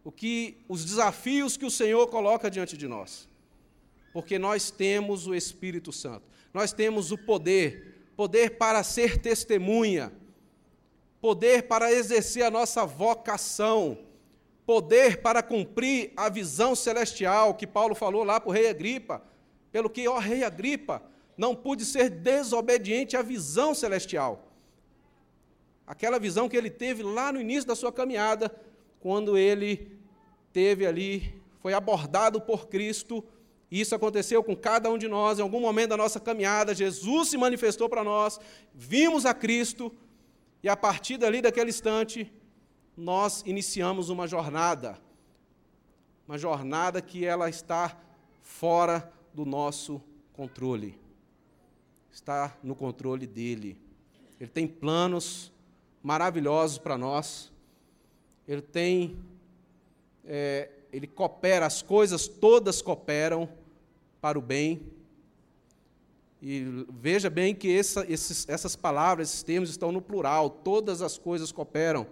o 0.03 0.13
que 0.13 0.59
os 0.69 0.85
desafios 0.85 1.57
que 1.57 1.65
o 1.65 1.71
Senhor 1.71 2.07
coloca 2.09 2.51
diante 2.51 2.77
de 2.77 2.87
nós. 2.87 3.29
Porque 4.13 4.39
nós 4.39 4.71
temos 4.71 5.27
o 5.27 5.35
Espírito 5.35 5.93
Santo. 5.93 6.23
Nós 6.53 6.73
temos 6.73 7.11
o 7.11 7.19
poder, 7.19 8.11
poder 8.17 8.59
para 8.59 8.83
ser 8.83 9.19
testemunha, 9.19 10.13
poder 11.21 11.63
para 11.63 11.91
exercer 11.91 12.45
a 12.45 12.51
nossa 12.51 12.85
vocação, 12.85 13.99
poder 14.67 15.21
para 15.21 15.43
cumprir 15.43 16.13
a 16.17 16.29
visão 16.29 16.75
celestial 16.75 17.55
que 17.55 17.67
Paulo 17.67 17.95
falou 17.95 18.25
lá 18.25 18.39
para 18.39 18.51
o 18.51 18.53
rei 18.53 18.69
Agripa. 18.69 19.23
Pelo 19.73 19.91
que, 19.91 20.07
ó 20.07 20.19
rei 20.19 20.45
Agripa, 20.45 21.03
não 21.37 21.55
pude 21.57 21.85
ser 21.85 22.11
desobediente 22.11 23.17
à 23.17 23.23
visão 23.23 23.75
celestial. 23.75 24.54
Aquela 25.87 26.19
visão 26.19 26.49
que 26.49 26.57
ele 26.57 26.71
teve 26.71 27.03
lá 27.03 27.33
no 27.33 27.41
início 27.41 27.67
da 27.67 27.75
sua 27.75 27.93
caminhada, 27.93 28.55
quando 29.01 29.37
ele 29.37 29.99
teve 30.53 30.87
ali, 30.87 31.35
foi 31.61 31.75
abordado 31.75 32.41
por 32.41 32.69
Cristo. 32.69 33.23
Isso 33.71 33.95
aconteceu 33.95 34.43
com 34.43 34.57
cada 34.57 34.91
um 34.91 34.97
de 34.97 35.09
nós, 35.09 35.39
em 35.39 35.43
algum 35.43 35.61
momento 35.61 35.91
da 35.91 35.97
nossa 35.97 36.21
caminhada, 36.21 36.75
Jesus 36.75 37.29
se 37.29 37.37
manifestou 37.37 37.89
para 37.89 38.05
nós, 38.05 38.39
vimos 38.73 39.27
a 39.27 39.35
Cristo, 39.35 39.93
e 40.63 40.69
a 40.69 40.77
partir 40.77 41.19
dali, 41.19 41.43
daquele 41.43 41.69
instante, 41.71 42.33
nós 42.97 43.43
iniciamos 43.45 44.09
uma 44.09 44.27
jornada. 44.27 44.99
Uma 46.27 46.39
jornada 46.39 47.03
que 47.03 47.27
ela 47.27 47.51
está 47.51 48.01
fora 48.41 49.13
do 49.35 49.45
nosso 49.45 50.01
controle. 50.33 50.99
Está 52.11 52.57
no 52.63 52.75
controle 52.75 53.27
dele. 53.27 53.77
Ele 54.41 54.49
tem 54.49 54.67
planos 54.67 55.53
maravilhosos 56.05 56.77
para 56.77 56.99
nós. 56.99 57.51
Ele 58.47 58.61
tem, 58.61 59.17
é, 60.27 60.69
ele 60.93 61.07
coopera, 61.07 61.65
as 61.65 61.81
coisas 61.81 62.29
todas 62.29 62.83
cooperam 62.83 63.49
para 64.21 64.39
o 64.39 64.43
bem. 64.43 64.83
E 66.43 66.87
veja 66.91 67.31
bem 67.31 67.55
que 67.55 67.75
essa, 67.75 68.05
esses, 68.07 68.47
essas 68.47 68.77
palavras, 68.77 69.31
esses 69.31 69.43
termos 69.43 69.71
estão 69.71 69.91
no 69.91 70.03
plural. 70.03 70.51
Todas 70.51 71.01
as 71.01 71.17
coisas 71.17 71.51
cooperam 71.51 72.07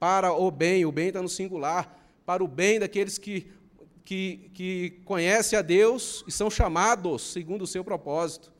para 0.00 0.32
o 0.32 0.50
bem, 0.50 0.84
o 0.84 0.90
bem 0.90 1.08
está 1.08 1.22
no 1.22 1.28
singular, 1.28 1.96
para 2.26 2.42
o 2.42 2.48
bem 2.48 2.80
daqueles 2.80 3.16
que, 3.16 3.46
que, 4.04 4.50
que 4.52 5.00
conhecem 5.04 5.56
a 5.56 5.62
Deus 5.62 6.24
e 6.26 6.32
são 6.32 6.50
chamados 6.50 7.30
segundo 7.32 7.62
o 7.62 7.66
seu 7.66 7.84
propósito. 7.84 8.50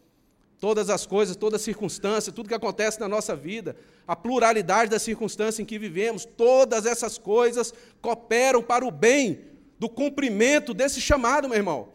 Todas 0.60 0.90
as 0.90 1.06
coisas, 1.06 1.36
toda 1.36 1.58
circunstância, 1.58 2.30
tudo 2.30 2.50
que 2.50 2.54
acontece 2.54 3.00
na 3.00 3.08
nossa 3.08 3.34
vida, 3.34 3.74
a 4.06 4.14
pluralidade 4.14 4.90
das 4.90 5.00
circunstâncias 5.00 5.58
em 5.58 5.64
que 5.64 5.78
vivemos, 5.78 6.26
todas 6.26 6.84
essas 6.84 7.16
coisas 7.16 7.72
cooperam 8.02 8.62
para 8.62 8.86
o 8.86 8.90
bem 8.90 9.40
do 9.78 9.88
cumprimento 9.88 10.74
desse 10.74 11.00
chamado, 11.00 11.48
meu 11.48 11.56
irmão. 11.56 11.88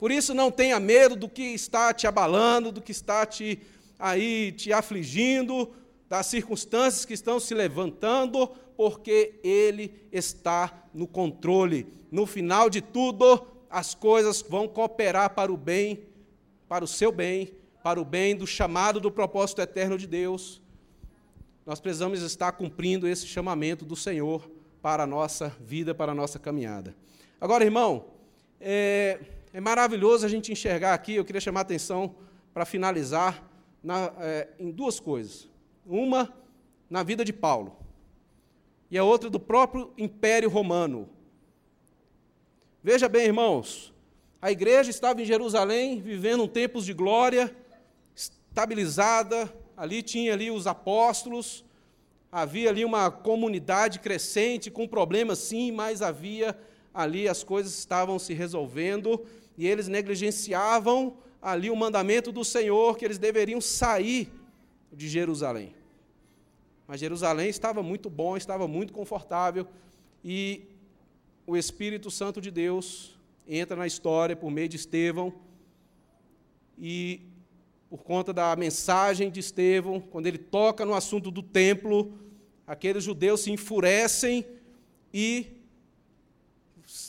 Por 0.00 0.10
isso 0.10 0.34
não 0.34 0.50
tenha 0.50 0.80
medo 0.80 1.14
do 1.14 1.28
que 1.28 1.42
está 1.42 1.94
te 1.94 2.08
abalando, 2.08 2.72
do 2.72 2.82
que 2.82 2.90
está 2.90 3.24
te 3.24 3.60
aí 3.96 4.50
te 4.50 4.72
afligindo, 4.72 5.70
das 6.08 6.26
circunstâncias 6.26 7.04
que 7.04 7.14
estão 7.14 7.38
se 7.38 7.54
levantando, 7.54 8.48
porque 8.76 9.38
ele 9.44 10.08
está 10.10 10.88
no 10.92 11.06
controle. 11.06 11.86
No 12.10 12.26
final 12.26 12.68
de 12.68 12.80
tudo, 12.80 13.46
as 13.70 13.94
coisas 13.94 14.42
vão 14.42 14.66
cooperar 14.66 15.34
para 15.34 15.52
o 15.52 15.56
bem, 15.56 16.04
para 16.68 16.84
o 16.84 16.88
seu 16.88 17.12
bem 17.12 17.57
para 17.82 18.00
o 18.00 18.04
bem 18.04 18.36
do 18.36 18.46
chamado 18.46 19.00
do 19.00 19.10
propósito 19.10 19.60
eterno 19.60 19.96
de 19.96 20.06
Deus, 20.06 20.60
nós 21.64 21.80
precisamos 21.80 22.22
estar 22.22 22.52
cumprindo 22.52 23.06
esse 23.06 23.26
chamamento 23.26 23.84
do 23.84 23.94
Senhor 23.94 24.50
para 24.80 25.02
a 25.02 25.06
nossa 25.06 25.54
vida, 25.60 25.94
para 25.94 26.12
a 26.12 26.14
nossa 26.14 26.38
caminhada. 26.38 26.94
Agora, 27.40 27.64
irmão, 27.64 28.06
é, 28.60 29.20
é 29.52 29.60
maravilhoso 29.60 30.24
a 30.24 30.28
gente 30.28 30.50
enxergar 30.50 30.94
aqui, 30.94 31.14
eu 31.14 31.24
queria 31.24 31.40
chamar 31.40 31.60
a 31.60 31.62
atenção 31.62 32.14
para 32.54 32.64
finalizar 32.64 33.44
na, 33.82 34.12
é, 34.18 34.48
em 34.58 34.70
duas 34.70 34.98
coisas. 34.98 35.48
Uma, 35.86 36.32
na 36.88 37.02
vida 37.02 37.24
de 37.24 37.32
Paulo, 37.32 37.76
e 38.90 38.96
a 38.96 39.04
outra 39.04 39.28
do 39.28 39.38
próprio 39.38 39.92
Império 39.98 40.48
Romano. 40.48 41.08
Veja 42.82 43.08
bem, 43.08 43.26
irmãos, 43.26 43.92
a 44.40 44.50
igreja 44.50 44.90
estava 44.90 45.20
em 45.20 45.24
Jerusalém, 45.24 46.00
vivendo 46.00 46.44
um 46.44 46.48
tempos 46.48 46.84
de 46.84 46.94
glória, 46.94 47.54
estabilizada, 48.58 49.54
ali 49.76 50.02
tinha 50.02 50.32
ali 50.32 50.50
os 50.50 50.66
apóstolos, 50.66 51.64
havia 52.30 52.70
ali 52.70 52.84
uma 52.84 53.08
comunidade 53.08 54.00
crescente, 54.00 54.68
com 54.68 54.88
problemas 54.88 55.38
sim, 55.38 55.70
mas 55.70 56.02
havia 56.02 56.58
ali 56.92 57.28
as 57.28 57.44
coisas 57.44 57.78
estavam 57.78 58.18
se 58.18 58.34
resolvendo 58.34 59.24
e 59.56 59.64
eles 59.68 59.86
negligenciavam 59.86 61.16
ali 61.40 61.70
o 61.70 61.76
mandamento 61.76 62.32
do 62.32 62.44
Senhor 62.44 62.98
que 62.98 63.04
eles 63.04 63.16
deveriam 63.16 63.60
sair 63.60 64.28
de 64.92 65.08
Jerusalém. 65.08 65.72
Mas 66.84 66.98
Jerusalém 66.98 67.48
estava 67.48 67.80
muito 67.80 68.10
bom, 68.10 68.36
estava 68.36 68.66
muito 68.66 68.92
confortável 68.92 69.68
e 70.24 70.66
o 71.46 71.56
Espírito 71.56 72.10
Santo 72.10 72.40
de 72.40 72.50
Deus 72.50 73.16
entra 73.46 73.76
na 73.76 73.86
história 73.86 74.34
por 74.34 74.50
meio 74.50 74.68
de 74.68 74.76
Estevão 74.76 75.32
e 76.76 77.37
por 77.88 78.02
conta 78.02 78.32
da 78.32 78.54
mensagem 78.54 79.30
de 79.30 79.40
Estevão, 79.40 80.00
quando 80.00 80.26
ele 80.26 80.38
toca 80.38 80.84
no 80.84 80.94
assunto 80.94 81.30
do 81.30 81.42
templo, 81.42 82.12
aqueles 82.66 83.02
judeus 83.02 83.40
se 83.40 83.50
enfurecem 83.50 84.46
e 85.12 85.46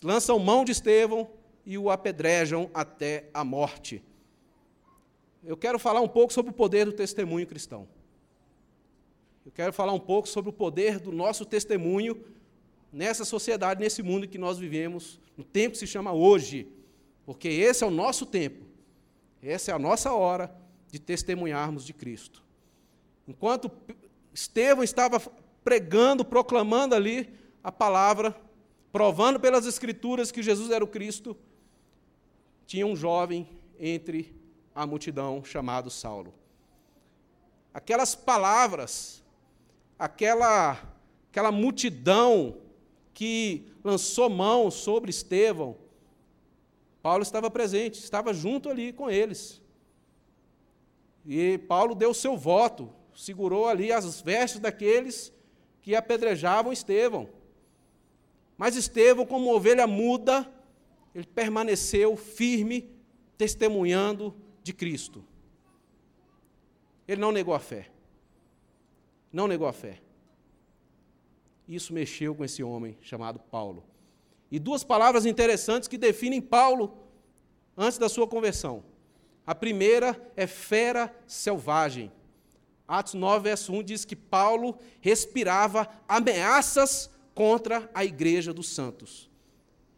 lançam 0.02 0.40
mão 0.40 0.64
de 0.64 0.72
Estevão 0.72 1.30
e 1.66 1.78
o 1.78 1.90
apedrejam 1.90 2.70
até 2.74 3.30
a 3.34 3.44
morte. 3.44 4.02
Eu 5.44 5.58
quero 5.58 5.78
falar 5.78 6.00
um 6.00 6.08
pouco 6.08 6.32
sobre 6.32 6.52
o 6.52 6.54
poder 6.56 6.86
do 6.86 6.94
testemunho 6.94 7.46
cristão. 7.46 7.88
Eu 9.46 9.52
quero 9.52 9.74
falar 9.74 9.94
um 9.94 10.00
pouco 10.00 10.30
sobre 10.30 10.50
o 10.50 10.54
poder 10.54 11.00
do 11.00 11.12
nosso 11.12 11.46
testemunho 11.46 12.24
nessa 12.92 13.26
sociedade, 13.26 13.82
nesse 13.82 14.02
mundo 14.02 14.28
que 14.28 14.38
nós 14.38 14.58
vivemos, 14.58 15.20
no 15.36 15.44
tempo 15.44 15.74
que 15.74 15.78
se 15.78 15.88
chama 15.88 16.14
hoje, 16.14 16.68
porque 17.26 17.48
esse 17.48 17.84
é 17.84 17.88
o 17.88 17.92
nosso 17.92 18.26
tempo, 18.26 18.66
essa 19.42 19.72
é 19.72 19.74
a 19.74 19.80
nossa 19.80 20.14
hora 20.14 20.60
de 20.92 21.00
testemunharmos 21.00 21.86
de 21.86 21.94
Cristo. 21.94 22.44
Enquanto 23.28 23.72
Estevão 24.34 24.84
estava 24.84 25.20
pregando, 25.64 26.26
proclamando 26.26 26.96
ali 26.96 27.30
a 27.64 27.72
palavra, 27.72 28.36
provando 28.92 29.40
pelas 29.40 29.66
Escrituras 29.66 30.32
que 30.32 30.42
Jesus 30.42 30.72
era 30.72 30.84
o 30.84 30.88
Cristo, 30.88 31.38
tinha 32.66 32.86
um 32.86 32.96
jovem 32.96 33.48
entre 33.80 34.36
a 34.74 34.86
multidão 34.86 35.44
chamado 35.44 35.90
Saulo. 35.90 36.34
Aquelas 37.74 38.16
palavras, 38.16 39.24
aquela, 39.98 40.82
aquela 41.30 41.52
multidão 41.52 42.58
que 43.14 43.72
lançou 43.84 44.30
mão 44.30 44.72
sobre 44.72 45.10
Estevão, 45.10 45.78
Paulo 47.02 47.24
estava 47.24 47.50
presente, 47.50 48.00
estava 48.00 48.34
junto 48.34 48.70
ali 48.70 48.92
com 48.92 49.10
eles. 49.10 49.62
E 51.26 51.58
Paulo 51.58 51.94
deu 51.94 52.14
seu 52.14 52.38
voto, 52.38 52.90
segurou 53.16 53.68
ali 53.68 53.92
as 53.92 54.22
vestes 54.22 54.60
daqueles 54.60 55.34
que 55.82 55.96
apedrejavam 55.96 56.72
Estevão. 56.72 57.30
Mas 58.58 58.76
Estevão, 58.76 59.26
como 59.26 59.54
ovelha 59.54 59.88
muda, 59.88 60.52
ele 61.14 61.26
permaneceu 61.26 62.16
firme, 62.16 62.90
testemunhando 63.38 64.36
de 64.62 64.74
Cristo. 64.74 65.24
Ele 67.08 67.22
não 67.22 67.32
negou 67.32 67.54
a 67.54 67.60
fé. 67.60 67.90
Não 69.32 69.48
negou 69.48 69.68
a 69.68 69.74
fé. 69.74 70.02
Isso 71.68 71.94
mexeu 71.94 72.36
com 72.36 72.44
esse 72.44 72.64
homem 72.64 72.98
chamado 73.02 73.40
Paulo. 73.40 73.84
E 74.52 74.60
duas 74.60 74.84
palavras 74.84 75.26
interessantes 75.26 75.88
que 75.88 75.98
definem 75.98 76.42
Paulo 76.42 76.98
antes 77.78 77.98
da 77.98 78.10
sua 78.10 78.28
conversão. 78.28 78.84
A 79.50 79.56
primeira 79.56 80.16
é 80.38 80.46
fera 80.46 81.12
selvagem. 81.26 82.12
Atos 82.88 83.16
9, 83.16 83.46
verso 83.46 83.74
1 83.74 83.82
diz 83.82 84.06
que 84.06 84.16
Paulo 84.16 84.78
respirava 85.02 85.90
ameaças 86.08 87.10
contra 87.34 87.90
a 87.92 88.06
igreja 88.06 88.54
dos 88.54 88.70
santos. 88.70 89.28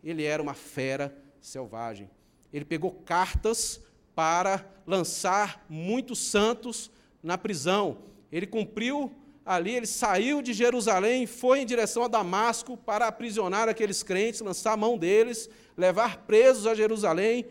Ele 0.01 0.23
era 0.23 0.41
uma 0.41 0.53
fera 0.53 1.13
selvagem. 1.41 2.09
Ele 2.53 2.63
pegou 2.63 2.91
cartas 3.03 3.81
para 4.15 4.65
lançar 4.87 5.65
muitos 5.67 6.19
santos 6.19 6.89
na 7.21 7.37
prisão. 7.37 7.97
Ele 8.31 8.47
cumpriu 8.47 9.13
ali, 9.45 9.75
ele 9.75 9.85
saiu 9.85 10.41
de 10.41 10.53
Jerusalém, 10.53 11.27
foi 11.27 11.59
em 11.59 11.65
direção 11.65 12.03
a 12.03 12.07
Damasco 12.07 12.77
para 12.77 13.05
aprisionar 13.05 13.67
aqueles 13.67 14.01
crentes, 14.01 14.39
lançar 14.39 14.71
a 14.71 14.77
mão 14.77 14.97
deles, 14.97 15.49
levar 15.75 16.19
presos 16.19 16.65
a 16.65 16.73
Jerusalém 16.73 17.45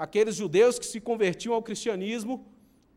aqueles 0.00 0.34
judeus 0.34 0.78
que 0.78 0.86
se 0.86 0.98
convertiam 0.98 1.54
ao 1.54 1.62
cristianismo. 1.62 2.46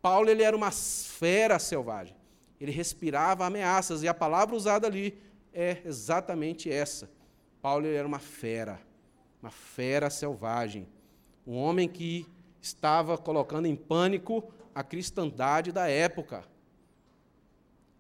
Paulo 0.01 0.29
ele 0.29 0.41
era 0.41 0.55
uma 0.55 0.71
fera 0.71 1.59
selvagem. 1.59 2.15
Ele 2.61 2.71
respirava 2.71 3.45
ameaças 3.45 4.03
e 4.03 4.07
a 4.07 4.13
palavra 4.13 4.55
usada 4.55 4.87
ali 4.87 5.19
é 5.53 5.81
exatamente 5.83 6.71
essa. 6.71 7.11
Paulo 7.61 7.87
era 7.87 8.07
uma 8.07 8.19
fera, 8.19 8.79
uma 9.41 9.51
fera 9.51 10.09
selvagem, 10.09 10.87
um 11.45 11.57
homem 11.57 11.89
que 11.89 12.25
estava 12.61 13.17
colocando 13.17 13.65
em 13.65 13.75
pânico 13.75 14.49
a 14.73 14.81
cristandade 14.81 15.73
da 15.73 15.89
época. 15.89 16.45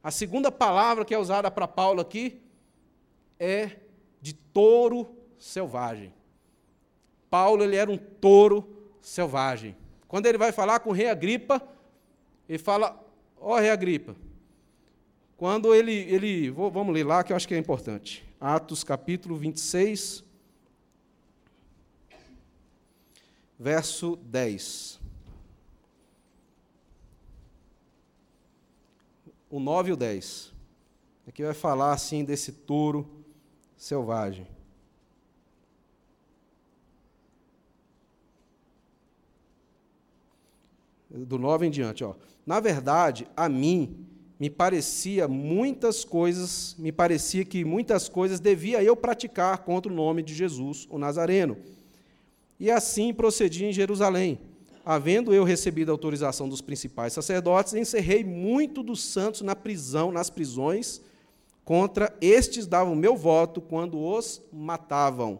A 0.01 0.11
segunda 0.11 0.49
palavra 0.49 1.03
que 1.03 1.13
é 1.13 1.19
usada 1.19 1.51
para 1.51 1.67
Paulo 1.67 1.99
aqui 1.99 2.41
é 3.37 3.81
de 4.21 4.33
touro 4.33 5.13
selvagem. 5.37 6.13
Paulo 7.29 7.65
ele 7.65 7.75
era 7.75 7.91
um 7.91 7.97
touro 7.97 8.72
selvagem. 9.03 9.75
Quando 10.07 10.25
ele 10.25 10.37
vai 10.37 10.51
falar 10.51 10.79
com 10.79 10.89
o 10.89 10.93
rei 10.93 11.09
Agripa, 11.09 11.61
ele 12.47 12.57
fala: 12.57 12.99
Ó 13.39 13.53
oh, 13.53 13.59
rei 13.59 13.69
Agripa, 13.69 14.15
quando 15.37 15.75
ele, 15.75 15.91
ele 15.91 16.49
vou, 16.49 16.71
vamos 16.71 16.93
ler 16.93 17.05
lá 17.05 17.23
que 17.23 17.33
eu 17.33 17.37
acho 17.37 17.47
que 17.47 17.53
é 17.53 17.57
importante. 17.57 18.25
Atos 18.39 18.83
capítulo 18.83 19.35
26, 19.35 20.23
verso 23.59 24.15
10. 24.15 24.99
O 29.49 29.59
9 29.59 29.89
e 29.89 29.93
o 29.93 29.95
10. 29.95 30.51
Aqui 31.27 31.43
vai 31.43 31.53
falar 31.53 31.93
assim 31.93 32.25
desse 32.25 32.51
touro 32.51 33.23
selvagem. 33.77 34.47
Do 41.13 41.37
9 41.37 41.67
em 41.67 41.69
diante, 41.69 42.03
ó. 42.03 42.15
Na 42.43 42.59
verdade, 42.59 43.27
a 43.37 43.47
mim 43.47 44.03
me 44.39 44.49
parecia 44.49 45.27
muitas 45.27 46.03
coisas, 46.03 46.75
me 46.79 46.91
parecia 46.91 47.45
que 47.45 47.63
muitas 47.63 48.09
coisas 48.09 48.39
devia 48.39 48.83
eu 48.83 48.95
praticar 48.95 49.59
contra 49.59 49.91
o 49.91 49.95
nome 49.95 50.23
de 50.23 50.33
Jesus, 50.33 50.87
o 50.89 50.97
Nazareno. 50.97 51.55
E 52.59 52.71
assim 52.71 53.13
procedi 53.13 53.63
em 53.63 53.71
Jerusalém. 53.71 54.39
Havendo 54.83 55.33
eu 55.33 55.43
recebido 55.43 55.89
a 55.89 55.93
autorização 55.93 56.49
dos 56.49 56.61
principais 56.61 57.13
sacerdotes, 57.13 57.73
encerrei 57.73 58.23
muito 58.23 58.83
dos 58.83 59.01
santos 59.01 59.41
na 59.41 59.55
prisão, 59.55 60.11
nas 60.11 60.29
prisões, 60.29 60.99
contra 61.63 62.13
estes 62.19 62.67
davam 62.67 62.95
meu 62.95 63.15
voto 63.15 63.61
quando 63.61 63.97
os 63.97 64.41
matavam. 64.51 65.39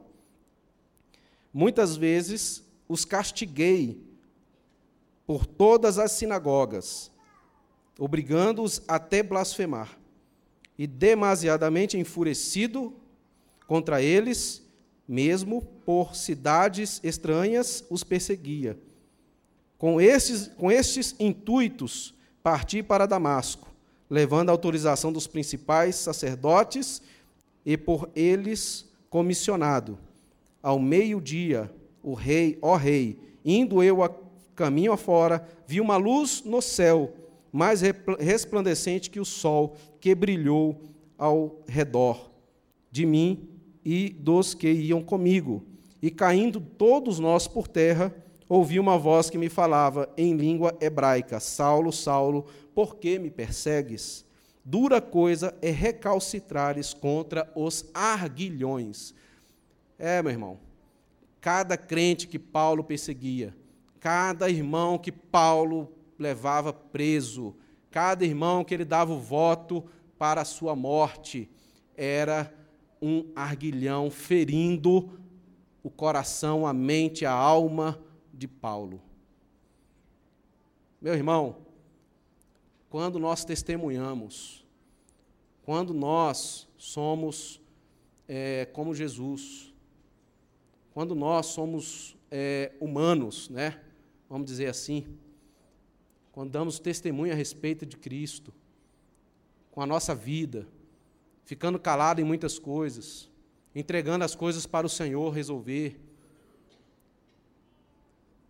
Muitas 1.54 1.98
vezes 1.98 2.64
os 2.88 3.04
castiguei 3.04 4.13
por 5.26 5.46
todas 5.46 5.98
as 5.98 6.12
sinagogas 6.12 7.14
obrigando-os 7.98 8.82
até 8.88 9.22
blasfemar. 9.22 9.98
E 10.78 10.88
demasiadamente 10.88 11.98
enfurecido 11.98 12.94
contra 13.68 14.02
eles, 14.02 14.64
mesmo 15.08 15.62
por 15.86 16.16
cidades 16.16 17.00
estranhas, 17.04 17.86
os 17.90 18.04
perseguia. 18.04 18.78
Com 19.78 20.02
estes, 20.02 20.48
com 20.48 20.72
estes 20.72 21.16
intuitos, 21.20 22.16
parti 22.42 22.82
para 22.82 23.06
Damasco, 23.06 23.68
levando 24.10 24.50
a 24.50 24.52
autorização 24.52 25.12
dos 25.14 25.28
principais 25.28 25.96
sacerdotes 25.96 27.02
e 27.66 27.78
por 27.78 28.10
eles 28.16 28.86
comissionado. 29.10 30.00
Ao 30.62 30.80
meio-dia, 30.80 31.72
o 32.02 32.14
rei, 32.14 32.58
ó 32.62 32.76
rei, 32.76 33.20
indo 33.46 33.84
eu 33.84 34.02
a 34.02 34.10
caminho 34.56 34.92
afora, 34.94 35.48
vi 35.68 35.82
uma 35.82 35.98
luz 35.98 36.44
no 36.44 36.62
céu 36.62 37.14
mais 37.52 37.82
resplandecente 38.20 39.10
que 39.10 39.20
o 39.20 39.26
sol 39.26 39.76
que 40.00 40.16
brilhou 40.16 40.82
ao 41.18 41.62
redor. 41.68 42.32
de 42.92 43.08
mim 43.08 43.50
e 43.84 44.10
dos 44.10 44.54
que 44.54 44.72
iam 44.72 45.02
comigo. 45.02 45.64
E 46.00 46.12
caindo 46.12 46.62
todos 46.62 47.18
nós 47.18 47.48
por 47.48 47.68
terra, 47.68 48.14
ouvi 48.48 48.80
uma 48.80 49.00
voz 49.00 49.32
que 49.32 49.38
me 49.38 49.50
falava 49.50 50.08
em 50.16 50.36
língua 50.36 50.78
hebraica: 50.80 51.40
Saulo, 51.40 51.92
Saulo, 51.92 52.46
por 52.76 52.98
que 52.98 53.18
me 53.18 53.32
persegues? 53.32 54.24
Dura 54.64 55.02
coisa 55.02 55.56
é 55.62 55.72
recalcitrares 55.72 56.94
contra 56.94 57.52
os 57.56 57.90
arguilhões. 57.94 59.16
É, 59.98 60.22
meu 60.22 60.32
irmão, 60.32 60.60
cada 61.42 61.76
crente 61.76 62.28
que 62.28 62.38
Paulo 62.38 62.84
perseguia, 62.84 63.56
cada 64.04 64.50
irmão 64.50 64.98
que 64.98 65.14
Paulo 65.14 65.90
levava 66.20 66.74
preso, 66.74 67.56
cada 67.90 68.26
irmão 68.26 68.62
que 68.62 68.74
ele 68.74 68.84
dava 68.84 69.14
o 69.14 69.18
voto 69.18 69.82
para 70.18 70.42
a 70.42 70.46
sua 70.46 70.76
morte, 70.76 71.50
era 71.96 72.54
um 73.02 73.32
arguilhão 73.34 74.12
ferindo 74.12 75.18
o 75.82 75.90
coração, 75.90 76.68
a 76.68 76.74
mente, 76.74 77.26
a 77.26 77.32
alma 77.32 77.98
de 78.34 78.46
Paulo. 78.46 79.02
Meu 81.02 81.14
irmão, 81.14 81.56
quando 82.90 83.18
nós 83.18 83.46
testemunhamos, 83.46 84.66
quando 85.64 85.94
nós 85.94 86.68
somos 86.78 87.62
é, 88.28 88.66
como 88.74 88.94
Jesus, 88.94 89.74
quando 90.94 91.16
nós 91.16 91.46
somos 91.46 92.18
é, 92.30 92.74
humanos, 92.82 93.48
né? 93.48 93.80
Vamos 94.34 94.48
dizer 94.48 94.66
assim, 94.66 95.06
quando 96.32 96.50
damos 96.50 96.80
testemunho 96.80 97.32
a 97.32 97.36
respeito 97.36 97.86
de 97.86 97.96
Cristo, 97.96 98.52
com 99.70 99.80
a 99.80 99.86
nossa 99.86 100.16
vida, 100.16 100.68
ficando 101.46 101.78
calado 101.78 102.20
em 102.20 102.24
muitas 102.24 102.58
coisas, 102.58 103.30
entregando 103.76 104.26
as 104.26 104.34
coisas 104.34 104.66
para 104.66 104.88
o 104.88 104.90
Senhor 104.90 105.30
resolver. 105.30 106.02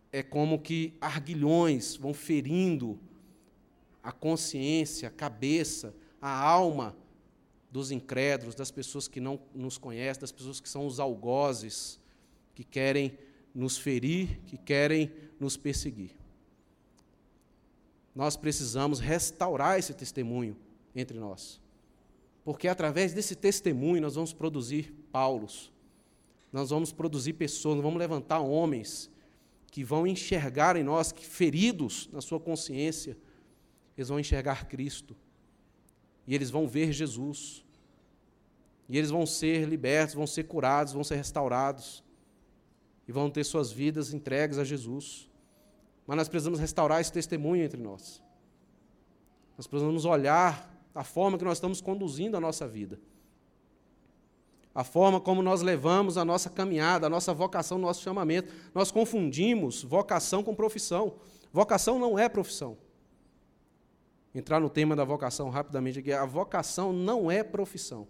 É 0.10 0.24
como 0.24 0.58
que 0.58 0.94
arguilhões 1.02 1.98
vão 1.98 2.14
ferindo 2.14 2.98
a 4.02 4.14
consciência, 4.14 5.10
a 5.10 5.12
cabeça, 5.12 5.94
a 6.22 6.32
alma 6.32 6.96
dos 7.70 7.92
incrédulos, 7.92 8.56
das 8.56 8.72
pessoas 8.72 9.10
que 9.10 9.20
não 9.20 9.38
nos 9.54 9.78
conhecem, 9.78 10.22
das 10.22 10.32
pessoas 10.32 10.62
que 10.62 10.70
são 10.70 10.88
os 10.88 10.98
algozes, 10.98 12.00
que 12.56 12.64
querem 12.64 13.18
nos 13.54 13.78
ferir, 13.78 14.40
que 14.46 14.58
querem 14.58 15.12
nos 15.40 15.56
perseguir. 15.56 16.12
Nós 18.16 18.36
precisamos 18.36 19.00
restaurar 19.00 19.80
esse 19.80 19.94
testemunho 19.94 20.56
entre 20.96 21.20
nós. 21.20 21.62
Porque 22.44 22.68
através 22.68 23.14
desse 23.14 23.36
testemunho 23.36 24.02
nós 24.02 24.16
vamos 24.16 24.34
produzir 24.34 24.94
Paulos, 25.12 25.72
nós 26.52 26.70
vamos 26.70 26.92
produzir 26.92 27.34
pessoas, 27.34 27.76
nós 27.76 27.84
vamos 27.84 28.00
levantar 28.00 28.40
homens 28.40 29.10
que 29.72 29.84
vão 29.84 30.06
enxergar 30.06 30.76
em 30.76 30.84
nós, 30.84 31.12
que 31.12 31.26
feridos 31.26 32.08
na 32.12 32.22
sua 32.22 32.40
consciência, 32.40 33.18
eles 33.98 34.10
vão 34.10 34.20
enxergar 34.20 34.68
Cristo. 34.68 35.16
E 36.28 36.36
eles 36.36 36.52
vão 36.52 36.68
ver 36.68 36.92
Jesus. 36.92 37.66
E 38.88 38.98
eles 38.98 39.10
vão 39.10 39.26
ser 39.26 39.68
libertos, 39.68 40.14
vão 40.14 40.28
ser 40.28 40.44
curados, 40.44 40.94
vão 40.94 41.04
ser 41.04 41.16
restaurados. 41.16 42.03
E 43.08 43.12
vão 43.12 43.30
ter 43.30 43.44
suas 43.44 43.72
vidas 43.72 44.14
entregues 44.14 44.58
a 44.58 44.64
Jesus. 44.64 45.30
Mas 46.06 46.18
nós 46.18 46.30
precisamos 46.30 46.60
restaurar 46.60 47.02
esse 47.02 47.12
testemunho 47.12 47.64
entre 47.64 47.82
nós. 47.82 48.22
Nós 49.58 49.68
precisamos 49.68 50.06
olhar 50.06 50.72
a 50.94 51.04
forma 51.04 51.38
que 51.38 51.44
nós 51.44 51.58
estamos 51.58 51.82
conduzindo 51.82 52.38
a 52.38 52.40
nossa 52.40 52.68
vida, 52.68 53.00
a 54.76 54.84
forma 54.84 55.20
como 55.20 55.42
nós 55.42 55.62
levamos 55.62 56.18
a 56.18 56.26
nossa 56.26 56.50
caminhada, 56.50 57.06
a 57.06 57.10
nossa 57.10 57.34
vocação, 57.34 57.78
o 57.78 57.82
nosso 57.82 58.02
chamamento. 58.02 58.52
Nós 58.74 58.92
confundimos 58.92 59.84
vocação 59.84 60.44
com 60.44 60.56
profissão. 60.56 61.16
Vocação 61.52 62.00
não 62.00 62.18
é 62.18 62.28
profissão. 62.28 62.78
Entrar 64.34 64.60
no 64.60 64.70
tema 64.70 64.96
da 64.96 65.04
vocação 65.04 65.50
rapidamente 65.50 66.00
aqui. 66.00 66.12
A 66.12 66.26
vocação 66.26 66.92
não 66.92 67.30
é 67.30 67.44
profissão. 67.44 68.08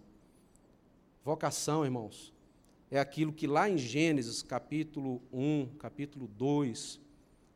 Vocação, 1.22 1.84
irmãos, 1.84 2.33
é 2.90 2.98
aquilo 2.98 3.32
que 3.32 3.46
lá 3.46 3.68
em 3.68 3.78
Gênesis, 3.78 4.42
capítulo 4.42 5.22
1, 5.32 5.68
capítulo 5.78 6.28
2, 6.28 7.00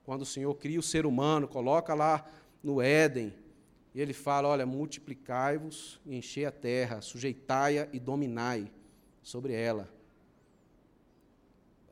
quando 0.04 0.22
o 0.22 0.26
Senhor 0.26 0.54
cria 0.54 0.80
o 0.80 0.82
ser 0.82 1.06
humano, 1.06 1.46
coloca 1.46 1.94
lá 1.94 2.24
no 2.62 2.80
Éden, 2.80 3.32
e 3.94 4.00
ele 4.00 4.12
fala: 4.12 4.48
olha, 4.48 4.64
multiplicai-vos 4.64 6.00
e 6.06 6.16
enchei 6.16 6.44
a 6.44 6.52
terra, 6.52 7.00
sujeitai-a 7.00 7.88
e 7.92 7.98
dominai 7.98 8.70
sobre 9.22 9.52
ela. 9.52 9.88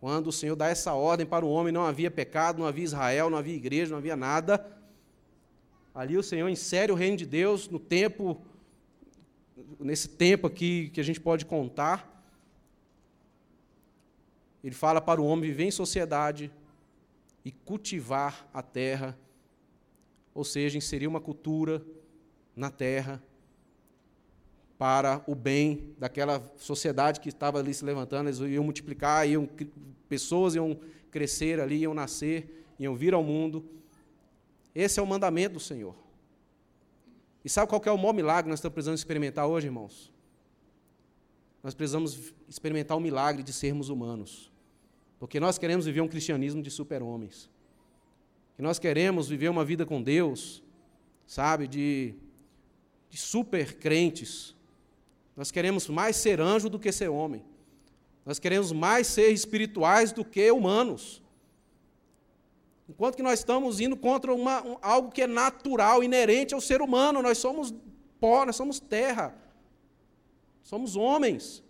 Quando 0.00 0.28
o 0.28 0.32
Senhor 0.32 0.56
dá 0.56 0.68
essa 0.68 0.94
ordem 0.94 1.26
para 1.26 1.44
o 1.44 1.50
homem, 1.50 1.72
não 1.72 1.84
havia 1.84 2.10
pecado, 2.10 2.58
não 2.58 2.66
havia 2.66 2.84
Israel, 2.84 3.30
não 3.30 3.38
havia 3.38 3.54
igreja, 3.54 3.90
não 3.90 3.98
havia 3.98 4.16
nada. 4.16 4.64
Ali 5.94 6.16
o 6.16 6.22
Senhor 6.22 6.48
insere 6.48 6.92
o 6.92 6.94
reino 6.94 7.16
de 7.16 7.26
Deus 7.26 7.68
no 7.68 7.78
tempo, 7.78 8.40
nesse 9.80 10.08
tempo 10.08 10.46
aqui 10.46 10.90
que 10.90 11.00
a 11.00 11.04
gente 11.04 11.20
pode 11.20 11.46
contar. 11.46 12.15
Ele 14.66 14.74
fala 14.74 15.00
para 15.00 15.22
o 15.22 15.24
homem 15.24 15.48
viver 15.48 15.64
em 15.64 15.70
sociedade 15.70 16.50
e 17.44 17.50
cultivar 17.50 18.46
a 18.52 18.60
terra 18.62 19.16
ou 20.36 20.44
seja, 20.44 20.76
inserir 20.76 21.06
uma 21.06 21.18
cultura 21.18 21.82
na 22.54 22.70
terra 22.70 23.22
para 24.76 25.24
o 25.26 25.34
bem 25.34 25.94
daquela 25.98 26.42
sociedade 26.58 27.20
que 27.20 27.30
estava 27.30 27.58
ali 27.58 27.72
se 27.72 27.82
levantando, 27.82 28.28
eles 28.28 28.38
iam 28.40 28.62
multiplicar, 28.62 29.26
iam, 29.26 29.48
pessoas 30.10 30.54
iam 30.54 30.78
crescer 31.10 31.58
ali, 31.58 31.78
iam 31.78 31.94
nascer, 31.94 32.66
iam 32.78 32.94
vir 32.94 33.14
ao 33.14 33.22
mundo. 33.22 33.64
Esse 34.74 35.00
é 35.00 35.02
o 35.02 35.06
mandamento 35.06 35.54
do 35.54 35.60
Senhor. 35.60 35.96
E 37.42 37.48
sabe 37.48 37.70
qual 37.70 37.80
é 37.86 37.90
o 37.90 37.96
maior 37.96 38.12
milagre 38.12 38.42
que 38.42 38.50
nós 38.50 38.58
estamos 38.58 38.74
precisando 38.74 38.98
experimentar 38.98 39.46
hoje, 39.46 39.68
irmãos? 39.68 40.12
Nós 41.62 41.74
precisamos 41.74 42.34
experimentar 42.46 42.94
o 42.94 43.00
milagre 43.00 43.42
de 43.42 43.54
sermos 43.54 43.88
humanos. 43.88 44.52
Porque 45.18 45.40
nós 45.40 45.58
queremos 45.58 45.86
viver 45.86 46.00
um 46.00 46.08
cristianismo 46.08 46.62
de 46.62 46.70
super-homens 46.70 47.50
que 48.56 48.62
nós 48.62 48.78
queremos 48.78 49.28
viver 49.28 49.50
uma 49.50 49.64
vida 49.64 49.84
com 49.84 50.02
Deus, 50.02 50.62
sabe, 51.26 51.68
de, 51.68 52.14
de 53.10 53.18
super 53.18 53.74
crentes. 53.74 54.56
Nós 55.36 55.50
queremos 55.50 55.86
mais 55.88 56.16
ser 56.16 56.40
anjo 56.40 56.70
do 56.70 56.78
que 56.78 56.90
ser 56.90 57.10
homem. 57.10 57.44
Nós 58.24 58.38
queremos 58.38 58.72
mais 58.72 59.06
ser 59.06 59.30
espirituais 59.30 60.10
do 60.10 60.24
que 60.24 60.50
humanos. 60.50 61.22
Enquanto 62.88 63.16
que 63.16 63.22
nós 63.22 63.40
estamos 63.40 63.78
indo 63.78 63.94
contra 63.94 64.32
uma, 64.32 64.62
um, 64.64 64.78
algo 64.80 65.10
que 65.10 65.22
é 65.22 65.26
natural, 65.26 66.02
inerente 66.02 66.54
ao 66.54 66.60
ser 66.60 66.80
humano, 66.80 67.20
nós 67.20 67.36
somos 67.36 67.74
pó, 68.18 68.46
nós 68.46 68.56
somos 68.56 68.80
terra, 68.80 69.36
somos 70.62 70.96
homens. 70.96 71.62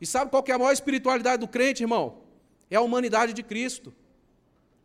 E 0.00 0.06
sabe 0.06 0.30
qual 0.30 0.44
é 0.46 0.52
a 0.52 0.58
maior 0.58 0.72
espiritualidade 0.72 1.40
do 1.40 1.48
crente, 1.48 1.82
irmão? 1.82 2.19
É 2.70 2.76
a 2.76 2.80
humanidade 2.80 3.32
de 3.32 3.42
Cristo. 3.42 3.92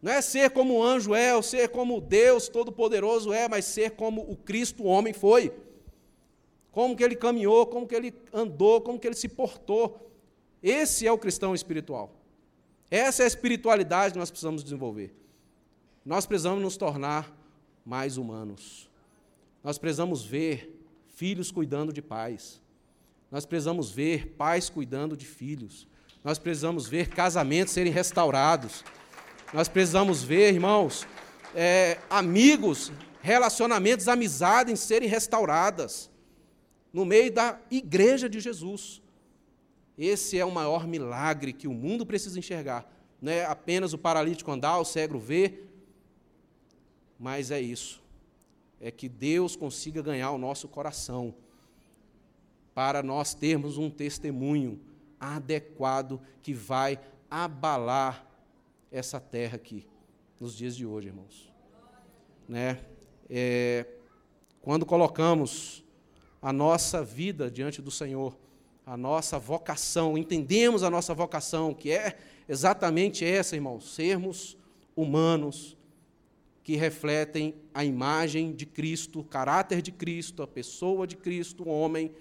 Não 0.02 0.12
é 0.12 0.22
ser 0.22 0.52
como 0.52 0.76
o 0.76 0.84
anjo 0.84 1.16
é, 1.16 1.36
ou 1.36 1.42
ser 1.42 1.70
como 1.70 2.02
Deus 2.02 2.48
Todo-Poderoso 2.48 3.32
é, 3.32 3.48
mas 3.48 3.66
ser 3.66 3.92
como 3.92 4.22
o 4.22 4.36
Cristo 4.36 4.84
o 4.84 4.88
homem 4.88 5.14
foi. 5.14 5.54
Como 6.72 6.96
que 6.96 7.04
ele 7.04 7.16
caminhou, 7.16 7.66
como 7.66 7.88
que 7.88 7.96
ele 7.96 8.14
andou, 8.34 8.82
como 8.82 9.00
que 9.00 9.08
ele 9.08 9.16
se 9.16 9.30
portou. 9.30 10.12
Esse 10.62 11.08
é 11.08 11.12
o 11.12 11.18
cristão 11.18 11.56
espiritual. 11.56 12.12
Essa 12.90 13.24
é 13.24 13.26
a 13.26 13.28
espiritualidade 13.28 14.14
que 14.14 14.20
nós 14.20 14.30
precisamos 14.30 14.64
desenvolver. 14.64 15.14
Nós 16.04 16.26
precisamos 16.26 16.62
nos 16.62 16.78
tornar 16.78 17.36
mais 17.86 18.18
humanos. 18.18 18.90
Nós 19.64 19.78
precisamos 19.78 20.24
ver 20.24 20.80
filhos 21.16 21.52
cuidando 21.52 21.92
de 21.92 22.02
pais. 22.02 22.62
Nós 23.32 23.46
precisamos 23.46 23.90
ver 23.90 24.36
pais 24.38 24.70
cuidando 24.70 25.18
de 25.18 25.26
filhos. 25.26 25.88
Nós 26.26 26.40
precisamos 26.40 26.88
ver 26.88 27.10
casamentos 27.10 27.72
serem 27.72 27.94
restaurados. 27.94 28.84
Nós 29.54 29.70
precisamos 29.70 30.24
ver, 30.24 30.52
irmãos, 30.52 31.06
é, 31.54 32.00
amigos, 32.10 32.92
relacionamentos, 33.22 34.08
amizades 34.08 34.80
serem 34.80 35.08
restauradas 35.08 36.10
no 36.92 37.06
meio 37.06 37.32
da 37.32 37.60
igreja 37.70 38.28
de 38.28 38.40
Jesus. 38.40 39.04
Esse 39.96 40.40
é 40.40 40.44
o 40.44 40.50
maior 40.50 40.88
milagre 40.88 41.54
que 41.54 41.68
o 41.68 41.74
mundo 41.76 42.08
precisa 42.08 42.40
enxergar. 42.40 42.92
Não 43.22 43.32
é 43.32 43.46
apenas 43.46 43.94
o 43.94 43.98
paralítico 44.00 44.52
andar, 44.52 44.80
o 44.80 44.84
cego 44.84 45.20
ver, 45.20 45.70
mas 47.20 47.52
é 47.52 47.62
isso. 47.62 48.02
É 48.82 48.90
que 48.90 49.08
Deus 49.08 49.56
consiga 49.56 50.02
ganhar 50.02 50.32
o 50.32 50.40
nosso 50.40 50.68
coração 50.68 51.36
para 52.74 53.04
nós 53.04 53.36
termos 53.36 53.78
um 53.78 53.92
testemunho 53.92 54.82
adequado 55.34 56.22
que 56.42 56.54
vai 56.54 57.00
abalar 57.30 58.26
essa 58.92 59.20
terra 59.20 59.56
aqui, 59.56 59.86
nos 60.40 60.56
dias 60.56 60.76
de 60.76 60.86
hoje, 60.86 61.08
irmãos. 61.08 61.52
Né? 62.48 62.80
É, 63.30 63.86
quando 64.62 64.86
colocamos 64.86 65.84
a 66.42 66.54
nossa 66.54 67.04
vida 67.04 67.50
diante 67.50 67.82
do 67.82 67.90
Senhor, 67.90 68.38
a 68.86 68.96
nossa 68.96 69.40
vocação, 69.40 70.18
entendemos 70.18 70.84
a 70.84 70.90
nossa 70.90 71.14
vocação, 71.14 71.74
que 71.74 71.92
é 71.92 72.18
exatamente 72.48 73.26
essa, 73.26 73.56
irmãos, 73.56 73.96
sermos 73.96 74.58
humanos 74.96 75.76
que 76.64 76.76
refletem 76.76 77.54
a 77.74 77.84
imagem 77.84 78.52
de 78.52 78.66
Cristo, 78.66 79.20
o 79.20 79.24
caráter 79.24 79.82
de 79.82 79.92
Cristo, 79.92 80.42
a 80.42 80.48
pessoa 80.48 81.06
de 81.06 81.16
Cristo, 81.16 81.64
o 81.64 81.70
homem. 81.70 82.12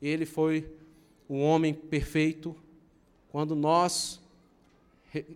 Ele 0.00 0.24
foi 0.24 0.72
um 1.28 1.42
homem 1.42 1.74
perfeito. 1.74 2.56
Quando 3.30 3.54
nós 3.54 4.20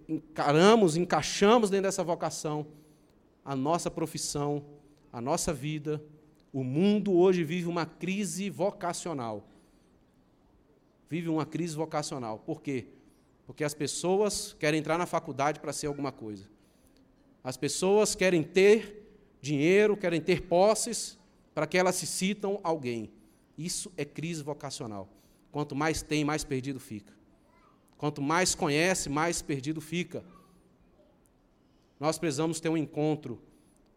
encaramos, 0.08 0.96
encaixamos 0.96 1.70
dentro 1.70 1.84
dessa 1.84 2.04
vocação, 2.04 2.66
a 3.44 3.56
nossa 3.56 3.90
profissão, 3.90 4.64
a 5.12 5.20
nossa 5.20 5.52
vida, 5.52 6.02
o 6.52 6.62
mundo 6.62 7.12
hoje 7.12 7.42
vive 7.44 7.66
uma 7.66 7.86
crise 7.86 8.50
vocacional. 8.50 9.44
Vive 11.08 11.28
uma 11.28 11.44
crise 11.44 11.76
vocacional. 11.76 12.38
Por 12.38 12.62
quê? 12.62 12.86
Porque 13.46 13.64
as 13.64 13.74
pessoas 13.74 14.54
querem 14.58 14.80
entrar 14.80 14.96
na 14.96 15.06
faculdade 15.06 15.60
para 15.60 15.72
ser 15.72 15.86
alguma 15.86 16.12
coisa. 16.12 16.48
As 17.42 17.56
pessoas 17.56 18.14
querem 18.14 18.42
ter 18.42 19.02
dinheiro, 19.40 19.96
querem 19.96 20.20
ter 20.20 20.42
posses, 20.42 21.18
para 21.54 21.66
que 21.66 21.76
elas 21.76 21.96
se 21.96 22.06
citam 22.06 22.60
alguém. 22.62 23.10
Isso 23.58 23.92
é 23.96 24.04
crise 24.04 24.42
vocacional. 24.42 25.08
Quanto 25.52 25.76
mais 25.76 26.02
tem, 26.02 26.24
mais 26.24 26.42
perdido 26.42 26.80
fica. 26.80 27.12
Quanto 27.98 28.20
mais 28.20 28.54
conhece, 28.54 29.08
mais 29.08 29.42
perdido 29.42 29.80
fica. 29.80 30.24
Nós 32.00 32.18
precisamos 32.18 32.58
ter 32.58 32.70
um 32.70 32.76
encontro 32.76 33.40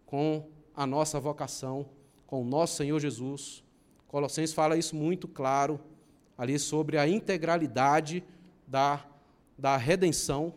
com 0.06 0.48
a 0.76 0.86
nossa 0.86 1.20
vocação, 1.20 1.90
com 2.28 2.42
o 2.42 2.46
nosso 2.46 2.76
Senhor 2.76 3.00
Jesus. 3.00 3.64
Colossenses 4.08 4.54
fala 4.54 4.78
isso 4.78 4.96
muito 4.96 5.28
claro 5.28 5.80
ali 6.38 6.60
sobre 6.60 6.98
a 6.98 7.08
integralidade 7.08 8.24
da, 8.68 9.04
da 9.58 9.78
redenção. 9.78 10.54